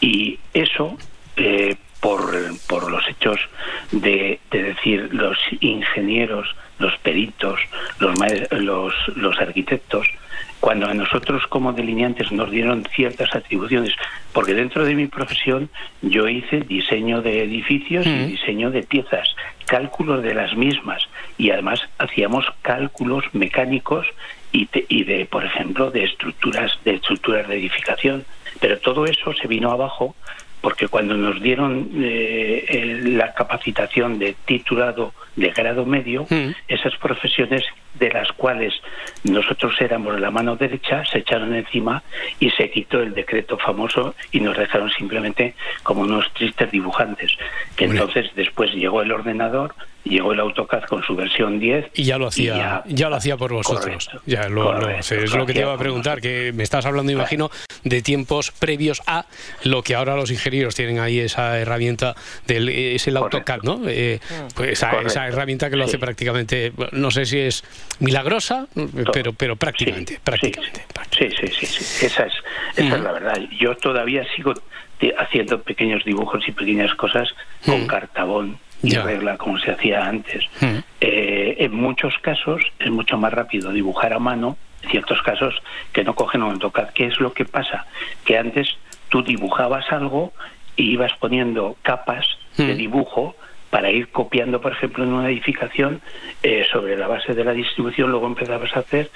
[0.00, 0.96] Y eso,
[1.36, 2.32] eh, por,
[2.68, 3.38] por los hechos
[3.92, 7.60] de, de decir los ingenieros, los peritos,
[7.98, 8.14] los,
[8.52, 10.06] los, los arquitectos,
[10.60, 13.94] cuando a nosotros como delineantes nos dieron ciertas atribuciones,
[14.32, 15.70] porque dentro de mi profesión
[16.02, 19.28] yo hice diseño de edificios y diseño de piezas,
[19.66, 21.02] cálculos de las mismas.
[21.38, 24.06] Y además hacíamos cálculos mecánicos
[24.52, 28.24] y, te- y de, por ejemplo, de estructuras de estructuras de edificación.
[28.60, 30.14] Pero todo eso se vino abajo
[30.60, 36.26] porque cuando nos dieron eh, el- la capacitación de titulado de grado medio,
[36.68, 38.74] esas profesiones de las cuales
[39.24, 42.02] nosotros éramos la mano derecha se echaron encima
[42.38, 47.36] y se quitó el decreto famoso y nos dejaron simplemente como unos tristes dibujantes.
[47.76, 49.74] Que entonces después llegó el ordenador,
[50.04, 53.36] llegó el AutoCAD con su versión 10 Y ya lo hacía, ya- ya, lo hacía
[53.36, 53.84] por vosotros.
[54.08, 54.22] Correcto.
[54.26, 57.12] ya lo, Correcto, sí, es lo que te iba a preguntar, que me estás hablando,
[57.12, 57.50] imagino,
[57.84, 59.26] de tiempos previos a
[59.64, 62.14] lo que ahora los ingenieros tienen ahí esa herramienta
[62.46, 63.80] del es el AutoCAD, ¿no?
[63.88, 64.20] Eh,
[64.54, 65.98] pues esa, herramienta que lo hace Sí.
[65.98, 67.64] prácticamente, no sé si es
[67.98, 68.66] milagrosa,
[69.12, 70.84] pero pero prácticamente, prácticamente.
[71.16, 72.06] Sí, sí, sí, sí.
[72.06, 72.32] Esa es,
[72.76, 73.38] esa es la verdad.
[73.58, 74.54] Yo todavía sigo
[75.18, 77.28] haciendo pequeños dibujos y pequeñas cosas
[77.64, 79.02] con cartabón y Ya.
[79.02, 80.44] regla como se hacía antes.
[81.00, 85.54] Eh, en muchos casos es mucho más rápido dibujar a mano, en ciertos casos,
[85.92, 86.90] que no cogen un AutoCAD.
[86.90, 87.86] ¿Qué es lo que pasa?
[88.24, 88.68] Que antes
[89.08, 90.32] tú dibujabas algo
[90.76, 92.26] y ibas poniendo capas
[92.56, 93.36] de dibujo
[93.70, 96.00] para ir copiando, por ejemplo, en una edificación
[96.42, 99.10] eh, sobre la base de la distribución, luego empezabas a hacer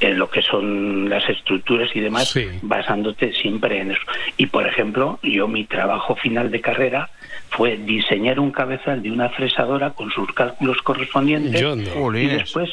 [0.00, 2.32] eh, lo que son las estructuras y demás,
[2.62, 4.00] basándote siempre en eso.
[4.36, 7.10] Y, por ejemplo, yo mi trabajo final de carrera
[7.50, 12.16] fue diseñar un cabezal de una fresadora con sus cálculos correspondientes Yo no.
[12.18, 12.70] y después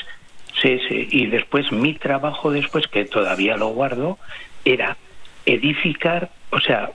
[0.62, 4.18] sí sí y después mi trabajo después que todavía lo guardo
[4.66, 4.98] era
[5.46, 6.92] edificar o sea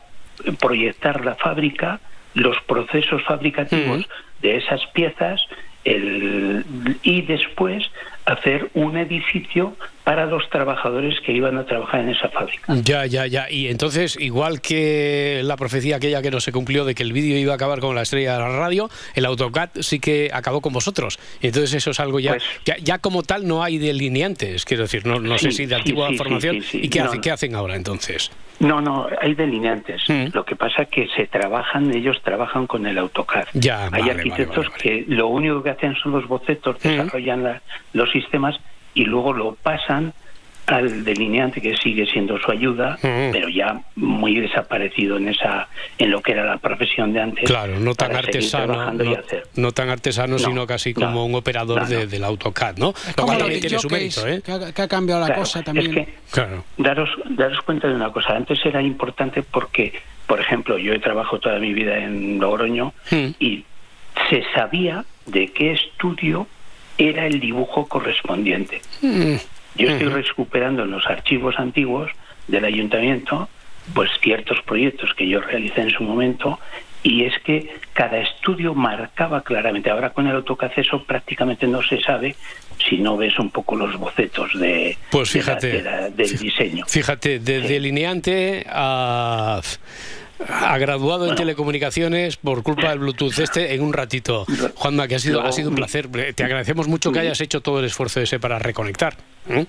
[0.58, 2.00] proyectar la fábrica
[2.34, 4.08] los procesos fabricativos
[4.42, 5.42] de esas piezas
[5.84, 6.64] el-
[7.02, 7.90] y después
[8.26, 9.74] hacer un edificio
[10.04, 13.50] para los trabajadores que iban a trabajar en esa fábrica Ya, ya, ya.
[13.50, 17.36] Y entonces, igual que la profecía aquella que no se cumplió de que el vídeo
[17.38, 20.72] iba a acabar con la estrella de la radio, el AutoCAD sí que acabó con
[20.72, 21.18] vosotros.
[21.42, 25.20] Entonces eso es algo ya, ya, ya como tal no hay delineantes, quiero decir, no,
[25.20, 26.56] no sé Pues si de antigua sí, sí, formación.
[26.72, 27.22] ¿Y qué, No, hace- no.
[27.22, 28.30] qué hacen ahora entonces?
[28.58, 30.02] No, no, hay delineantes.
[30.34, 33.44] Lo que pasa es que se trabajan, ellos trabajan con el AutoCAD.
[33.54, 37.62] Ya, hay vale, vale, arquitectos que lo único que hacen son los bocetos, desarrollan la-
[37.94, 38.58] los sistemas
[38.94, 40.12] y luego lo pasan
[40.66, 45.66] al delineante que sigue siendo su ayuda, pero ya muy desaparecido en esa
[45.98, 47.44] en lo que era la profesión de antes.
[47.50, 49.42] Claro, no tan artesano, trabajando y no, hacer.
[49.56, 52.06] no tan artesano, No, sino casi no, como un operador no, de- no.
[52.06, 52.94] del AutoCAD, ¿no?
[53.16, 54.42] Lo cual también tiene su mérito, ¿eh?
[54.44, 55.92] que, ha, que ha cambiado la Claro, cosa es también.
[55.92, 56.64] que Claro.
[56.78, 58.36] daros, daros cuenta de una cosa.
[58.36, 59.92] Antes era importante porque,
[60.28, 62.92] por ejemplo, yo he trabajado toda mi vida en Logroño
[63.40, 63.64] y
[64.28, 66.46] se sabía de qué estudio
[67.08, 68.82] era el dibujo correspondiente.
[69.02, 72.10] Yo estoy recuperando en los archivos antiguos
[72.48, 73.48] del ayuntamiento
[73.94, 76.58] pues ciertos proyectos que yo realicé en su momento
[77.02, 79.88] y es que cada estudio marcaba claramente.
[79.90, 82.36] Ahora con el AutoCAD eso prácticamente no se sabe
[82.88, 85.66] si no ves un poco los bocetos de, Pues de la- fíjate.
[85.68, 86.84] de la- del diseño.
[86.86, 89.60] Fíjate, de delineante a,
[90.48, 94.46] a graduado en telecomunicaciones por culpa del Bluetooth este en un ratito.
[94.76, 96.08] Juanma, que ha sido, ha sido un placer.
[96.34, 99.14] Te agradecemos mucho que hayas hecho todo el esfuerzo ese para reconectar.
[99.48, 99.66] ¿eh?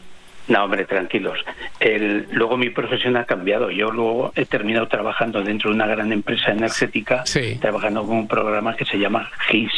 [0.47, 1.39] No, hombre, tranquilos.
[1.79, 3.69] El- luego mi profesión ha cambiado.
[3.71, 7.23] Yo luego he terminado trabajando dentro de una gran empresa energética,
[7.59, 9.71] trabajando con un programa que se llama GIS,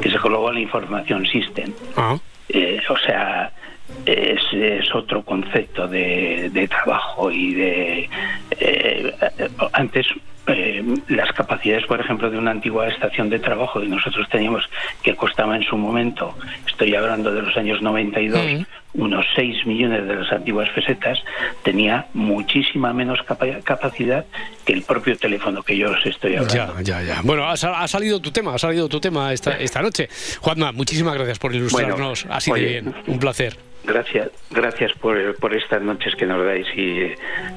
[0.00, 1.72] que es Global Information System.
[1.96, 2.18] Ah.
[2.48, 3.52] Eh, o sea,
[4.04, 8.10] es, es otro concepto de, de trabajo y de...
[8.60, 9.12] eh,
[9.72, 10.06] antes
[10.48, 14.64] eh, las capacidades, por ejemplo, de una antigua estación de trabajo que nosotros teníamos,
[15.02, 16.36] que costaba en su momento,
[16.66, 21.18] estoy hablando de los años 92, unos 6 millones de las antiguas pesetas,
[21.62, 24.26] tenía muchísima menos capa- capacidad
[24.66, 26.54] que el propio teléfono que yo os estoy hablando.
[26.54, 27.20] Ya, ya, ya.
[27.22, 30.08] Bueno, ha, ha salido tu tema, ha salido tu tema esta, esta noche.
[30.40, 32.94] Juanma, muchísimas gracias por ilustrarnos Bueno, así de bien.
[33.06, 33.56] Un placer.
[33.84, 37.12] Gracias, gracias por, por estas noches que nos dais y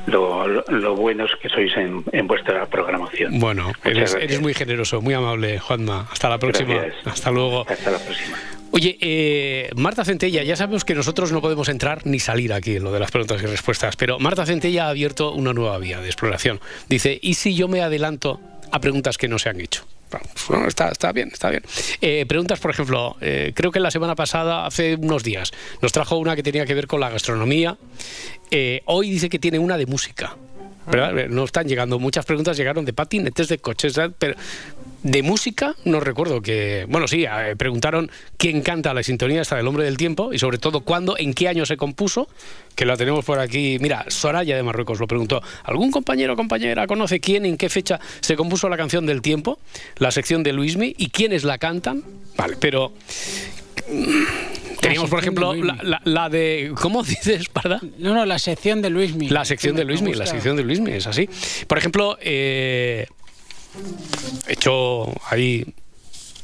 [0.07, 3.39] lo, lo, lo buenos que sois en, en vuestra programación.
[3.39, 6.07] Bueno, eres, eres muy generoso, muy amable, Juanma.
[6.11, 6.73] Hasta la próxima.
[6.73, 7.07] Gracias.
[7.07, 7.65] Hasta luego.
[7.69, 8.37] Hasta la próxima.
[8.71, 12.83] Oye, eh, Marta Centella, ya sabemos que nosotros no podemos entrar ni salir aquí en
[12.83, 16.07] lo de las preguntas y respuestas, pero Marta Centella ha abierto una nueva vía de
[16.07, 16.59] exploración.
[16.89, 19.85] Dice, ¿y si yo me adelanto a preguntas que no se han hecho?
[20.47, 21.63] Bueno, está, está bien, está bien.
[22.01, 25.51] Eh, preguntas, por ejemplo, eh, creo que la semana pasada, hace unos días,
[25.81, 27.77] nos trajo una que tenía que ver con la gastronomía.
[28.51, 30.35] Eh, hoy dice que tiene una de música.
[30.87, 31.27] ¿verdad?
[31.29, 34.15] No están llegando muchas preguntas, llegaron de patinetes, de coches, ¿verdad?
[34.19, 34.35] pero
[35.05, 36.87] de música no recuerdo que...
[36.89, 40.57] Bueno, sí, eh, preguntaron quién canta la sintonía esta del Hombre del Tiempo y sobre
[40.57, 42.27] todo cuándo, en qué año se compuso,
[42.73, 43.77] que la tenemos por aquí.
[43.79, 45.43] Mira, Soraya de Marruecos lo preguntó.
[45.63, 49.59] ¿Algún compañero o compañera conoce quién, en qué fecha se compuso la canción del tiempo,
[49.97, 52.03] la sección de Luismi y quiénes la cantan?
[52.35, 52.91] Vale, pero...
[54.81, 56.73] Teníamos, por de ejemplo, la, la- la de...
[56.81, 57.79] ¿Cómo dices, Parda?
[57.99, 59.29] No, no, la sección de Luismi.
[59.29, 61.29] La sección de Luismi, la sección de Luismi, es así.
[61.67, 63.07] Por ejemplo, eh,
[64.47, 65.65] echó ahí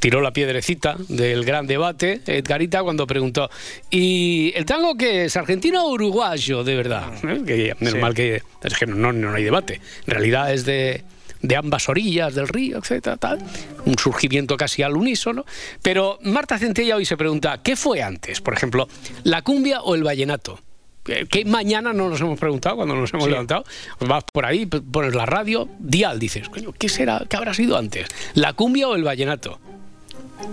[0.01, 3.51] tiró la piedrecita del gran debate, Edgarita, cuando preguntó,
[3.91, 5.37] ¿y el tango qué es?
[5.37, 7.13] ¿Argentino o uruguayo, de verdad?
[7.23, 7.43] ¿Eh?
[7.45, 9.79] Que normal que es que no, no hay debate.
[10.07, 11.03] En realidad es de,
[11.43, 13.39] de ambas orillas del río, etcétera, tal.
[13.85, 15.45] Un surgimiento casi al unísono.
[15.83, 18.41] Pero Marta Centella hoy se pregunta, ¿qué fue antes?
[18.41, 18.87] Por ejemplo,
[19.23, 20.59] ¿la cumbia o el vallenato?
[21.03, 23.31] Que que mañana no nos hemos preguntado cuando nos hemos Sí.
[23.31, 23.63] levantado.
[24.01, 27.23] Vas por ahí, pones la radio, dial, dices, coño, ¿qué será?
[27.27, 28.07] ¿Qué habrá sido antes?
[28.35, 29.59] ¿La cumbia o el vallenato?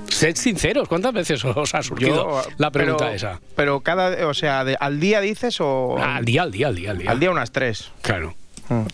[0.08, 3.40] Sed sinceros, ¿cuántas veces os ha surgido la pregunta pero, esa?
[3.56, 6.74] Pero cada, o sea, de- al día dices o Ah, al día, al día, al
[6.76, 7.10] día, al día.
[7.10, 7.90] al día unas tres.
[8.02, 8.34] Claro.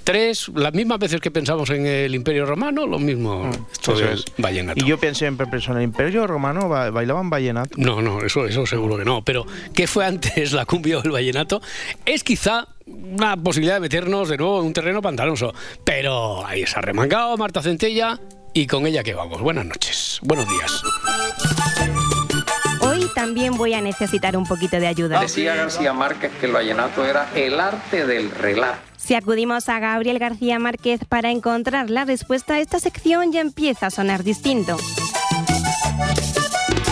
[0.05, 4.19] Tres, las mismas veces que pensamos en el Imperio Romano, lo mismo esto Eso del
[4.19, 4.25] es.
[4.39, 4.85] vallenato.
[4.85, 7.71] Y yo pensé pensé, en el Imperio Romano ba- bailaban vallenato.
[7.77, 9.25] No, no, eso, eso seguro que no.
[9.25, 11.61] Pero, ¿qué fue antes, la cumbia o el vallenato?
[12.07, 15.53] Es quizá una posibilidad de meternos de nuevo en un terreno pantanoso.
[15.85, 18.21] Pero ahí se ha remangado Marta Centella
[18.53, 19.41] y con ella que vamos.
[19.41, 20.83] Buenas noches, buenos días.
[23.15, 25.21] También voy a necesitar un poquito de ayuda.
[25.21, 28.79] Decía García Márquez que el vallenato era el arte del relato.
[28.97, 33.91] Si acudimos a Gabriel García Márquez para encontrar la respuesta, esta sección ya empieza a
[33.91, 34.77] sonar distinto.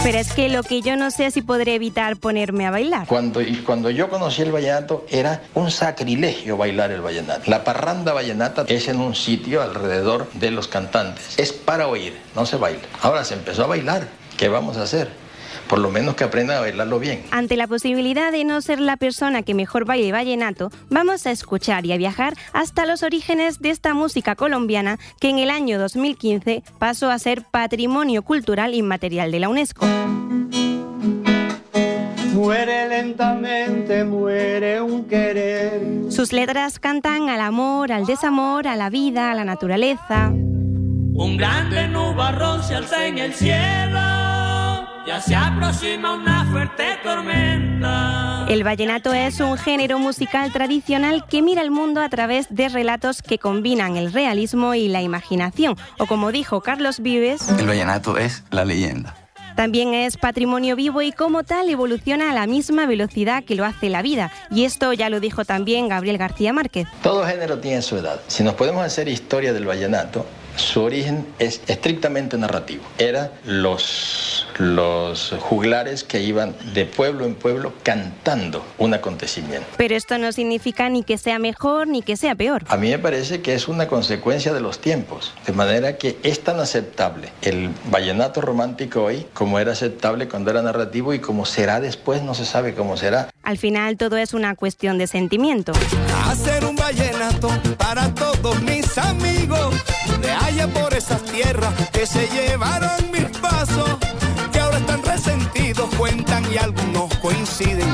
[0.04, 3.06] Pero es que lo que yo no sé es si podré evitar ponerme a bailar.
[3.06, 7.48] Cuando, cuando yo conocí el vallenato era un sacrilegio bailar el vallenato.
[7.48, 11.38] La parranda vallenata es en un sitio alrededor de los cantantes.
[11.38, 12.82] Es para oír, no se baila.
[13.00, 14.08] Ahora se empezó a bailar.
[14.36, 15.21] ¿Qué vamos a hacer?
[15.68, 17.22] Por lo menos que aprendan a bailarlo bien.
[17.30, 21.86] Ante la posibilidad de no ser la persona que mejor baile vallenato, vamos a escuchar
[21.86, 26.62] y a viajar hasta los orígenes de esta música colombiana que en el año 2015
[26.78, 29.86] pasó a ser Patrimonio Cultural Inmaterial de la UNESCO.
[32.34, 36.10] Muere lentamente, muere un querer.
[36.10, 40.30] Sus letras cantan al amor, al desamor, a la vida, a la naturaleza.
[40.32, 44.31] Un grande nubarrón se alza en el cielo.
[45.06, 48.46] Ya se aproxima una fuerte tormenta.
[48.48, 53.20] El vallenato es un género musical tradicional que mira el mundo a través de relatos
[53.22, 58.44] que combinan el realismo y la imaginación, o como dijo Carlos Vives, El vallenato es
[58.50, 59.16] la leyenda.
[59.56, 63.90] también es patrimonio vivo y como tal evoluciona a la misma velocidad que lo hace
[63.90, 64.30] la vida.
[64.50, 66.86] Y esto ya lo dijo también Gabriel García Márquez.
[67.02, 68.20] Todo género tiene su edad.
[68.28, 70.24] Si nos podemos hacer historia del vallenato,
[70.56, 72.84] su origen es estrictamente narrativo.
[72.98, 79.66] Eran los, los juglares que iban de pueblo en pueblo cantando un acontecimiento.
[79.76, 82.64] Pero esto no significa ni que sea mejor ni que sea peor.
[82.68, 86.40] A mí me parece que es una consecuencia de los tiempos, de manera que es
[86.40, 91.80] tan aceptable el vallenato romántico hoy como era aceptable cuando era narrativo y como será
[91.80, 93.30] después no se sabe cómo será.
[93.42, 95.72] Al final todo es una cuestión de sentimiento.
[96.26, 99.74] Hacer un vallenato para todos mis amigos
[100.22, 103.98] de allá por esas tierras que se llevaron mis pasos,
[104.52, 107.88] que ahora están resentidos, cuentan y algunos coinciden.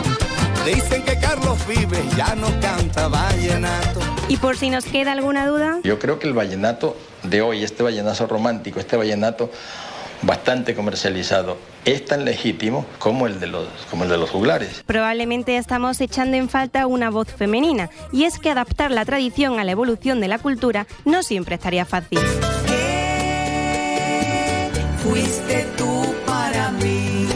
[0.64, 4.00] Dicen que Carlos Vives ya no canta vallenato.
[4.28, 7.82] Y por si nos queda alguna duda, Yo creo que el vallenato de hoy, este
[7.82, 9.50] vallenato romántico, este vallenato
[10.22, 14.82] bastante comercializado, es tan legítimo como el de los, como el de los juglares.
[14.86, 19.64] probablemente estamos echando en falta una voz femenina, y es que adaptar la tradición a
[19.64, 22.18] la evolución de la cultura no siempre estaría fácil.
[25.02, 27.26] Fuiste tú para mí.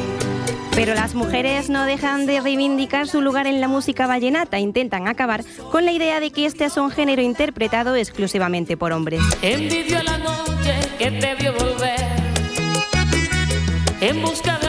[0.75, 5.45] Pero las mujeres no dejan de reivindicar su lugar en la música vallenata, intentan acabar
[5.71, 9.21] con la idea de que este es un género interpretado exclusivamente por hombres.
[9.43, 11.72] Envidió la noche que te vio volver.
[14.03, 14.62] En busca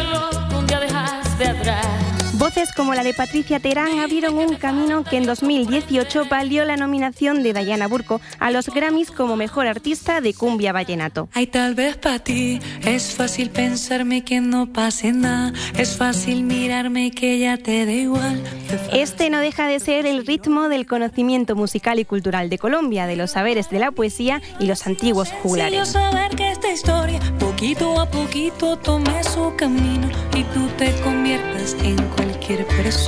[2.53, 7.41] Voces como la de Patricia Terán abrieron un camino que en 2018 valió la nominación
[7.41, 11.29] de Diana Burco a los Grammys como mejor artista de cumbia vallenato.
[11.33, 15.51] Ay, tal vez para ti es fácil pensarme que no pase nada.
[15.79, 18.43] Es fácil mirarme que ya te da igual.
[18.91, 23.15] Este no deja de ser el ritmo del conocimiento musical y cultural de Colombia, de
[23.15, 25.89] los saberes de la poesía y los antiguos juglares.
[25.89, 31.95] saber que esta historia poquito a poquito tome su camino y tú te conviertas en
[32.09, 32.42] cualquier.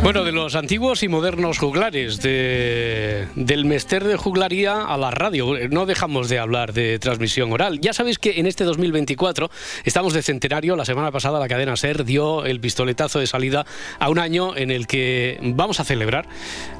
[0.01, 5.55] Bueno, de los antiguos y modernos juglares, de- del mester de juglaría a la radio.
[5.69, 7.79] No dejamos de hablar de transmisión oral.
[7.81, 9.49] Ya sabéis que en este 2024
[9.83, 10.75] estamos de centenario.
[10.77, 13.65] La semana pasada la cadena SER dio el pistoletazo de salida
[13.99, 16.25] a un año en el que vamos a celebrar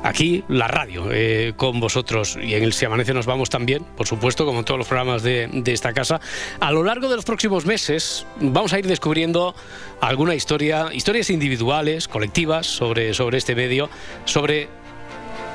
[0.04, 2.38] aquí la radio eh, con vosotros.
[2.42, 5.24] Y en el Si Amanece nos vamos también, por supuesto, como en todos los programas
[5.24, 6.22] de, de esta casa.
[6.62, 9.56] A lo largo de los próximos meses vamos a ir descubriendo
[10.00, 13.90] alguna historia, historias individuales, colectivas, sobre, sobre este medio,
[14.26, 14.70] sobre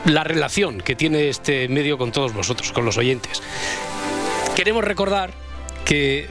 [0.05, 3.43] la relación que tiene este medio con todos vosotros, con los oyentes.
[4.57, 5.30] Queremos recordar
[5.84, 6.28] que,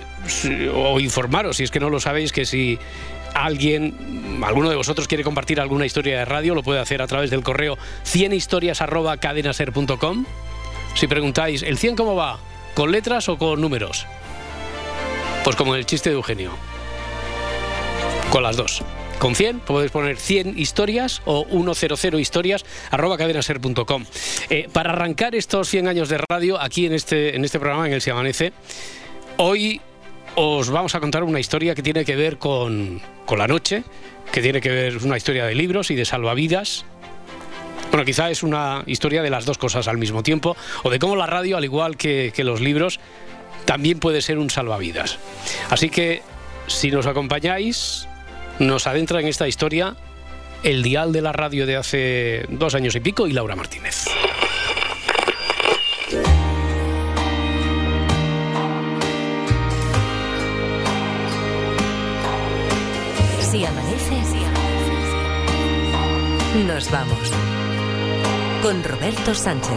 [0.74, 2.78] o informaros, si es que no lo sabéis, que si
[3.34, 7.30] alguien, alguno de vosotros quiere compartir alguna historia de radio, lo puede hacer a través
[7.30, 10.26] del correo 100historias.cadenaser.com.
[10.96, 12.40] Si preguntáis, ¿el 100 cómo va?
[12.74, 14.06] ¿Con letras o con números?
[15.44, 16.52] Pues como el chiste de Eugenio.
[18.32, 18.84] Con las dos.
[19.20, 24.06] Con 100 podéis poner 100 historias o 100 historias arroba cadenaser.com.
[24.50, 27.94] Eh, para arrancar estos 100 años de radio aquí en este, en este programa, en
[27.94, 28.54] el Se Amanece,
[29.36, 29.82] hoy
[30.36, 33.84] os vamos a contar una historia que tiene que ver con, con la noche,
[34.32, 36.86] que tiene que ver una historia de libros y de salvavidas.
[37.92, 41.18] Bueno, quizá es una historia de las dos cosas al mismo tiempo, o de cómo
[41.18, 43.02] la radio, al igual que, que los libros,
[43.66, 45.20] también puede ser un salvavidas.
[45.70, 46.22] Así que,
[46.68, 48.09] si nos acompañáis,
[48.60, 49.96] nos adentra en esta historia
[50.64, 54.06] el dial de la radio de hace dos años y pico y Laura Martínez.
[63.52, 64.16] Si amanece,
[66.68, 67.32] nos vamos.
[68.62, 69.72] Con Roberto Sánchez.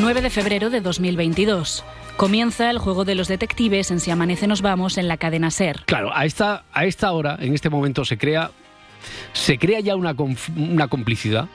[0.00, 1.84] 9 de febrero de 2022.
[2.16, 5.82] Comienza el juego de los detectives en Si Amanece Nos Vamos en la cadena Ser.
[5.84, 8.52] Claro, a esta, a esta hora, en este momento, se crea,
[9.34, 10.14] se crea ya una,
[10.56, 11.46] una complicidad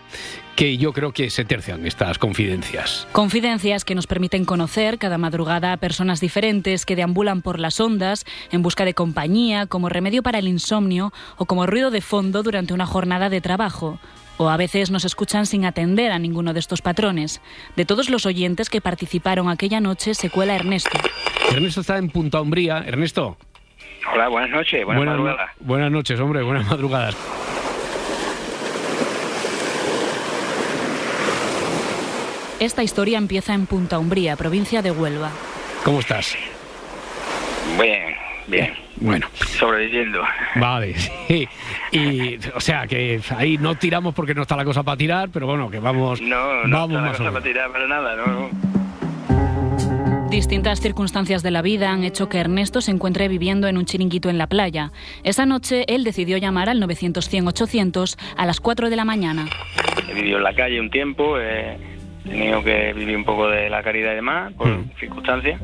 [0.55, 3.07] que yo creo que se tercian estas confidencias.
[3.11, 8.23] Confidencias que nos permiten conocer cada madrugada a personas diferentes que deambulan por las ondas
[8.51, 12.75] en busca de compañía, como remedio para el insomnio o como ruido de fondo durante
[12.75, 13.99] una jornada de trabajo.
[14.41, 17.41] O a veces nos escuchan sin atender a ninguno de estos patrones.
[17.75, 20.97] De todos los oyentes que participaron aquella noche se cuela Ernesto.
[21.51, 22.79] Ernesto está en Punta Umbría.
[22.79, 23.37] Ernesto.
[24.11, 25.51] Hola, buenas noches, buenas, madrugadas.
[25.59, 27.15] buenas noches, hombre, buenas madrugadas.
[32.59, 35.29] Esta historia empieza en Punta Umbría, provincia de Huelva.
[35.83, 36.35] ¿Cómo estás?
[37.79, 38.10] Bien,
[38.47, 38.73] bien.
[38.97, 39.27] Bueno.
[39.57, 40.21] Sobreviviendo.
[40.55, 40.93] Vale,
[41.27, 41.47] sí.
[41.91, 45.47] Y, o sea, que ahí no tiramos porque no está la cosa para tirar, pero
[45.47, 48.49] bueno, que vamos, No, no vamos está la cosa para tirar para nada, ¿no?
[50.29, 54.29] Distintas circunstancias de la vida han hecho que Ernesto se encuentre viviendo en un chiringuito
[54.29, 54.93] en la playa.
[55.23, 59.49] Esa noche él decidió llamar al 900-100-800 a las 4 de la mañana.
[60.09, 61.77] He vivido en la calle un tiempo, he
[62.23, 65.59] tenido que vivir un poco de la caridad y demás, por circunstancias,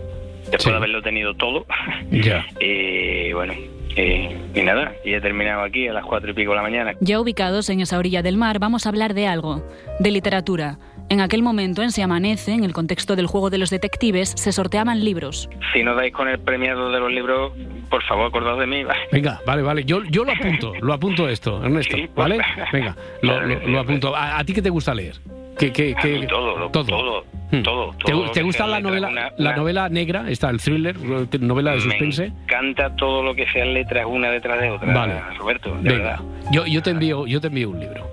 [0.51, 0.69] después Sí.
[0.71, 1.65] de haberlo tenido todo.
[2.11, 2.45] Ya.
[2.59, 3.53] y bueno,
[3.95, 6.93] y, y nada, y he terminado aquí a las cuatro y pico de la mañana.
[6.99, 9.63] Ya ubicados en esa orilla del mar, vamos a hablar de algo,
[9.99, 10.77] de literatura.
[11.09, 14.51] En aquel momento, en Se Amanece, en el contexto del juego de los detectives, se
[14.51, 15.49] sorteaban libros.
[15.73, 17.53] Si no dais con el premiado de los libros,
[17.89, 18.83] por favor, acordaos de mí.
[19.13, 19.85] Venga, vale, vale.
[19.85, 22.39] Yo, yo lo apunto, lo apunto esto, Ernesto, ¿vale?
[22.73, 24.13] Venga, lo, lo- lo apunto.
[24.13, 25.15] ¿A, a ti qué te gusta leer?
[25.57, 26.85] ¿Qué, qué, A qué- mí todo, todo.
[26.85, 27.63] todo, Hmm.
[27.63, 30.29] todo, ¿Te, todo te que gusta la novela, una- la una- novela negra?
[30.29, 30.97] Está el thriller,
[31.39, 32.29] novela de suspense.
[32.29, 35.13] Me encanta todo lo que sean letras una detrás de otra, Vale.
[35.39, 36.19] Roberto, de Venga, verdad.
[36.51, 38.05] yo, yo te envío, yo te envío un libro.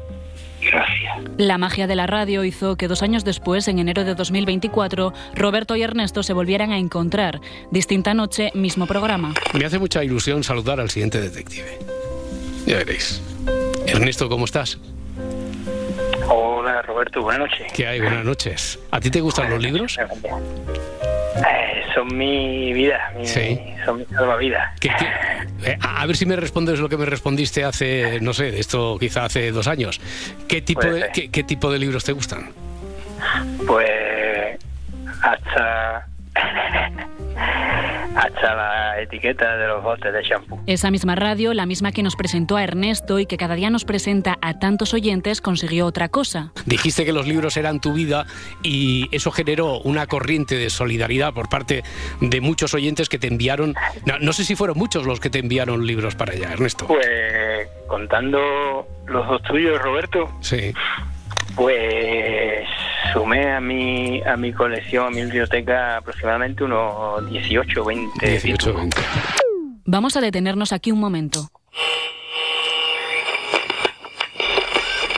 [0.63, 1.19] Gracias.
[1.37, 5.77] La magia de la radio hizo que dos años después, en enero de 2024, Roberto
[5.77, 7.41] y Ernesto se volvieran a encontrar.
[7.71, 9.35] Distinta noche, mismo programa.
[9.53, 11.67] Me hace mucha ilusión saludar al siguiente detective.
[12.67, 13.21] Ya veréis.
[13.87, 14.79] Ernesto, ¿cómo estás?
[16.29, 17.73] Hola, Roberto, buenas noches.
[17.73, 18.01] ¿Qué hay?
[18.01, 18.79] Buenas noches.
[18.91, 19.99] ¿A ti te gustan los libros?
[19.99, 23.61] Eh, son mi vida, mi- Sí.
[23.85, 24.79] son mi salvavidas.
[24.81, 28.51] ¿Qué- qué- eh, a ver si me respondes lo que me respondiste hace, no sé,
[28.53, 30.01] de esto quizá hace dos años.
[30.49, 32.51] ¿Qué tipo, de, qué tipo de libros te gustan?
[33.67, 34.59] Pues
[35.23, 36.07] hasta
[38.53, 40.59] la etiqueta de los botes de champú.
[40.67, 43.85] Esa misma radio, la misma que nos presentó a Ernesto y que cada día nos
[43.85, 46.53] presenta a tantos oyentes, consiguió otra cosa.
[46.67, 48.27] Dijiste que los libros eran tu vida
[48.63, 51.85] y eso generó una corriente de solidaridad por parte
[52.21, 53.75] de muchos oyentes que te enviaron,
[54.05, 56.87] no, no sé si fueron muchos los que te enviaron libros para allá, Ernesto.
[56.87, 60.73] Pues contando los dos tuyos, Roberto, Sí.
[61.57, 62.67] Pues
[63.13, 68.75] sumé a mi a mi colección, a mi biblioteca aproximadamente unos 18 o 20 18
[68.75, 68.97] 20.
[69.87, 71.49] Vamos a detenernos aquí un momento.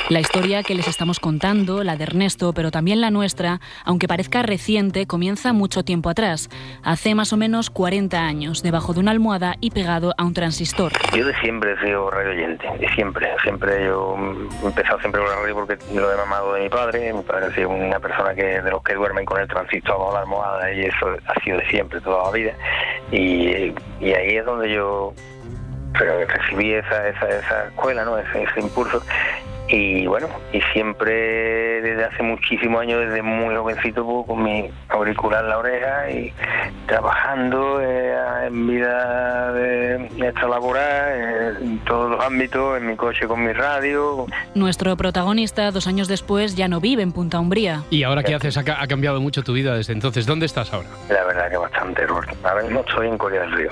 [0.08, 4.40] La historia que les estamos contando, la de Ernesto, pero también la nuestra, aunque parezca
[4.42, 6.48] reciente, comienza mucho tiempo atrás,
[6.84, 10.92] hace más o menos 40 años, debajo de una almohada y pegado a un transistor.
[11.12, 13.28] Yo de siempre he sido radio oyente, de siempre.
[13.42, 14.16] Siempre yo
[14.62, 17.12] he empezado siempre con la radio porque lo he mamado de mi padre.
[17.12, 20.12] Mi padre ha sido una persona que de los que duermen con el transistor bajo
[20.12, 22.52] la almohada y eso ha sido de siempre, toda la vida.
[23.10, 25.12] Y, ahí es donde yo
[25.92, 28.16] recibí esa, esa, esa escuela, ¿no?
[28.18, 29.02] ese impulso.
[29.68, 31.12] Y bueno, y siempre
[31.82, 36.32] desde hace muchísimos años, desde muy jovencito, pues, con mi auricular en la oreja y
[36.86, 38.14] trabajando eh,
[38.46, 44.26] en vida de extralaboral, eh, en todos los ámbitos, en mi coche con mi radio.
[44.54, 47.82] Nuestro protagonista, dos años después, ya no vive en Punta Umbría.
[47.90, 48.56] ¿Y ahora qué haces?
[48.56, 50.26] Ha, ca- ha cambiado mucho tu vida desde entonces.
[50.26, 50.88] ¿Dónde estás ahora?
[51.08, 52.34] La verdad que bastante, Roberto.
[52.44, 53.70] Ahora mismo estoy en Corea del Río.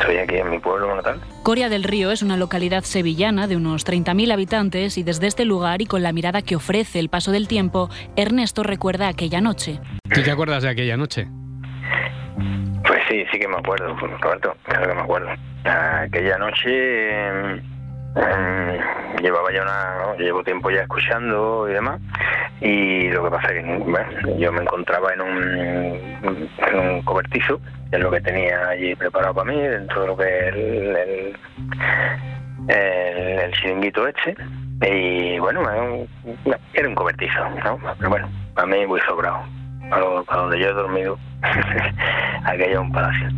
[0.00, 1.20] Estoy aquí en mi pueblo natal.
[1.42, 5.82] Coria del Río es una localidad sevillana de unos 30.000 habitantes y desde este lugar
[5.82, 9.78] y con la mirada que ofrece el paso del tiempo, Ernesto recuerda aquella noche.
[10.12, 11.28] ¿Tú te acuerdas de aquella noche?
[12.86, 15.28] Pues sí, sí que me acuerdo, Roberto, claro que me acuerdo.
[15.64, 17.62] Aquella noche eh,
[18.16, 18.80] eh,
[19.22, 20.16] llevaba ya una, ¿no?
[20.16, 22.00] llevo tiempo ya escuchando y demás,
[22.62, 27.60] y lo que pasa es que bueno, yo me encontraba en un, en un cobertizo,
[27.92, 30.56] es lo que tenía allí preparado para mí, dentro de lo que el,
[30.96, 31.36] el,
[32.68, 34.34] el- el chiringuito este,
[34.86, 35.82] y bueno, era
[36.88, 37.78] un, cobertizo, ¿no?
[37.98, 39.42] Pero bueno, para mí muy sobrado,
[39.90, 41.18] para, para donde yo he dormido,
[42.44, 43.28] aquello es un palacio.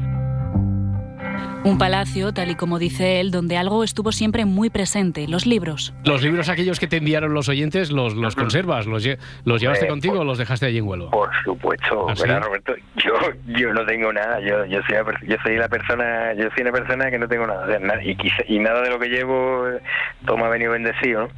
[1.64, 5.94] Un palacio, tal y como dice él, donde algo estuvo siempre muy presente, los libros.
[6.04, 8.86] ¿Los libros aquellos que te enviaron los oyentes los, los conservas?
[8.86, 9.08] ¿Los,
[9.44, 11.10] los llevaste Eh, contigo o los dejaste allí en Huelva?
[11.12, 12.74] Por supuesto, ¿Ah, Roberto?
[12.96, 13.12] Yo,
[13.56, 14.96] yo no tengo nada, yo, yo soy,
[15.28, 18.02] yo soy la persona, yo soy una persona que no tengo nada, o sea, na-
[18.02, 19.78] y, quizá- y nada de lo que llevo, eh,
[20.26, 21.28] todo me ha venido bendecido, ¿no?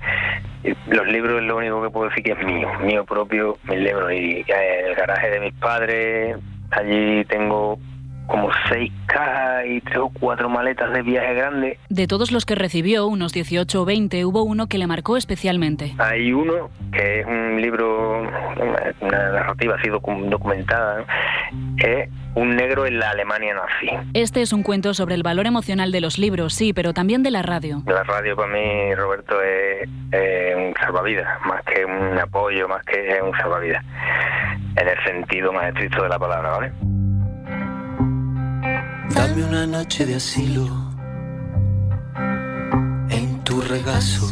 [0.86, 4.10] Los libros es lo único que puedo decir que es mío, mío propio, mis libros,
[4.10, 6.36] y eh, el garaje de mis padres,
[6.70, 7.78] allí tengo
[8.26, 11.78] como seis cajas y tres o cuatro maletas de viaje grande.
[11.88, 15.94] De todos los que recibió, unos 18 o 20, hubo uno que le marcó especialmente.
[15.98, 21.04] Hay uno que es un libro, una, narrativa así docu- documentada,
[21.78, 24.08] es un negro en la Alemania nazi.
[24.14, 27.30] Este es un cuento sobre el valor emocional de los libros, sí, pero también de
[27.30, 27.82] la radio.
[27.86, 33.20] La radio para mí, Roberto, es, es un salvavidas, más que un apoyo, más que
[33.22, 33.84] un salvavidas,
[34.76, 36.72] en el sentido más estricto de la palabra, ¿vale?
[39.14, 40.66] Dame una noche de asilo
[43.10, 44.26] en tu regazo.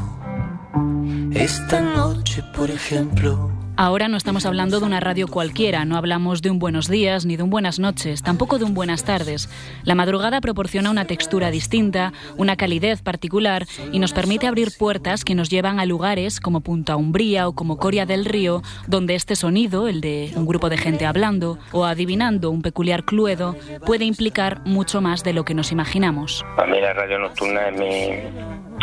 [1.32, 3.50] Esta noche, por ejemplo,
[3.82, 7.36] Ahora no estamos hablando de una radio cualquiera, no hablamos de un buenos días ni
[7.36, 9.48] de un buenas noches, tampoco de un buenas tardes.
[9.82, 15.34] La madrugada proporciona una textura distinta, una calidez particular y nos permite abrir puertas que
[15.34, 19.88] nos llevan a lugares como Punta Umbría o como Coria del Río, donde este sonido,
[19.88, 25.00] el de un grupo de gente hablando o adivinando un peculiar cluedo, puede implicar mucho
[25.00, 26.46] más de lo que nos imaginamos.
[26.54, 27.80] Para mí la radio nocturna es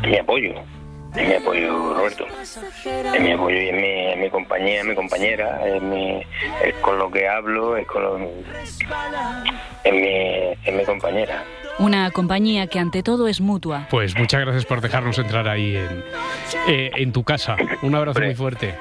[0.10, 0.56] mi apoyo,
[1.16, 2.26] es mi apoyo, Roberto.
[2.42, 6.22] Es mi apoyo y es mi, es mi compañía, es mi compañera, es, mi,
[6.64, 8.18] es con lo que hablo, es con lo,
[9.84, 10.08] es mi,
[10.66, 11.44] es mi compañera.
[11.80, 13.88] Una compañía que ante todo es mutua.
[13.90, 16.04] Pues muchas gracias por dejarnos entrar ahí en,
[16.68, 17.56] eh, en tu casa.
[17.82, 18.76] Un abrazo muy fuerte.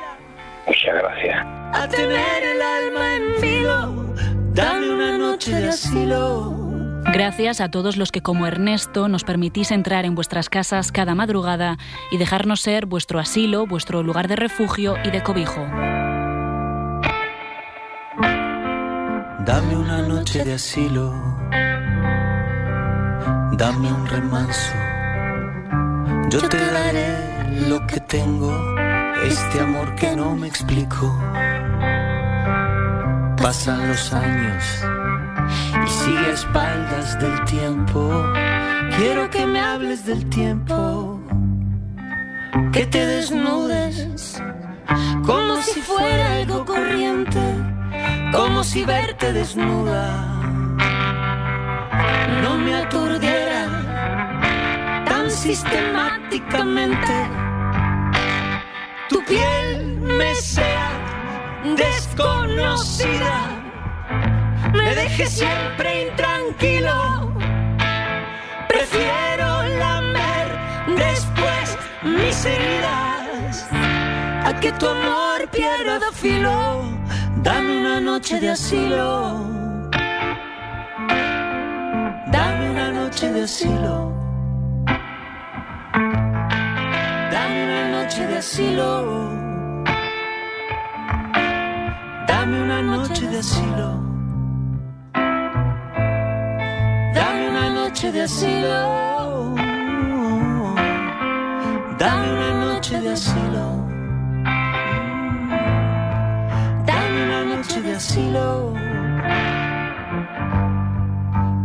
[0.66, 1.46] Muchas gracias.
[1.72, 4.14] a tener el alma en filo,
[4.52, 6.67] dame una noche de asilo.
[7.04, 11.78] Gracias a todos los que como Ernesto nos permitís entrar en vuestras casas cada madrugada
[12.10, 15.66] y dejarnos ser vuestro asilo, vuestro lugar de refugio y de cobijo.
[19.44, 21.12] Dame una noche de asilo,
[23.52, 24.74] dame un remanso.
[26.28, 28.52] Yo te daré lo que tengo,
[29.24, 31.18] este amor que no me explico.
[33.42, 34.64] Pasan los años
[35.86, 38.24] y sigue a espaldas del tiempo.
[38.96, 41.20] Quiero que me hables del tiempo,
[42.72, 44.42] que te desnudes
[45.24, 47.40] como si fuera algo corriente,
[48.32, 50.38] como si verte desnuda
[52.42, 53.62] no me aturdiera
[55.06, 57.14] tan sistemáticamente.
[59.08, 61.07] Tu piel me sea
[61.64, 63.50] desconocida,
[64.72, 67.32] me deje siempre intranquilo.
[68.68, 70.48] Prefiero lamer
[70.96, 73.68] después mis heridas
[74.44, 76.82] a que tu amor pierda filo.
[77.42, 79.58] Dame una noche de asilo.
[82.30, 84.12] Dame una noche de asilo.
[87.32, 89.37] Dame una noche de asilo.
[92.48, 93.88] Dame una noche de asilo.
[97.14, 99.54] Dame una noche de asilo.
[101.98, 103.66] Dame una noche de asilo.
[106.86, 108.72] Dame una noche de asilo.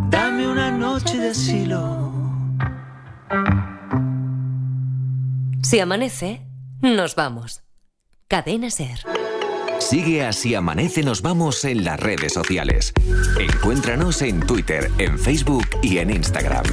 [0.09, 2.11] Dame una noche de asilo.
[5.61, 6.41] Si amanece,
[6.81, 7.63] Nos vamos.
[8.27, 9.22] Cadena Ser.
[9.89, 12.93] Sigue así amanece, nos vamos en las redes sociales.
[13.39, 16.63] Encuéntranos en Twitter, en Facebook y en Instagram.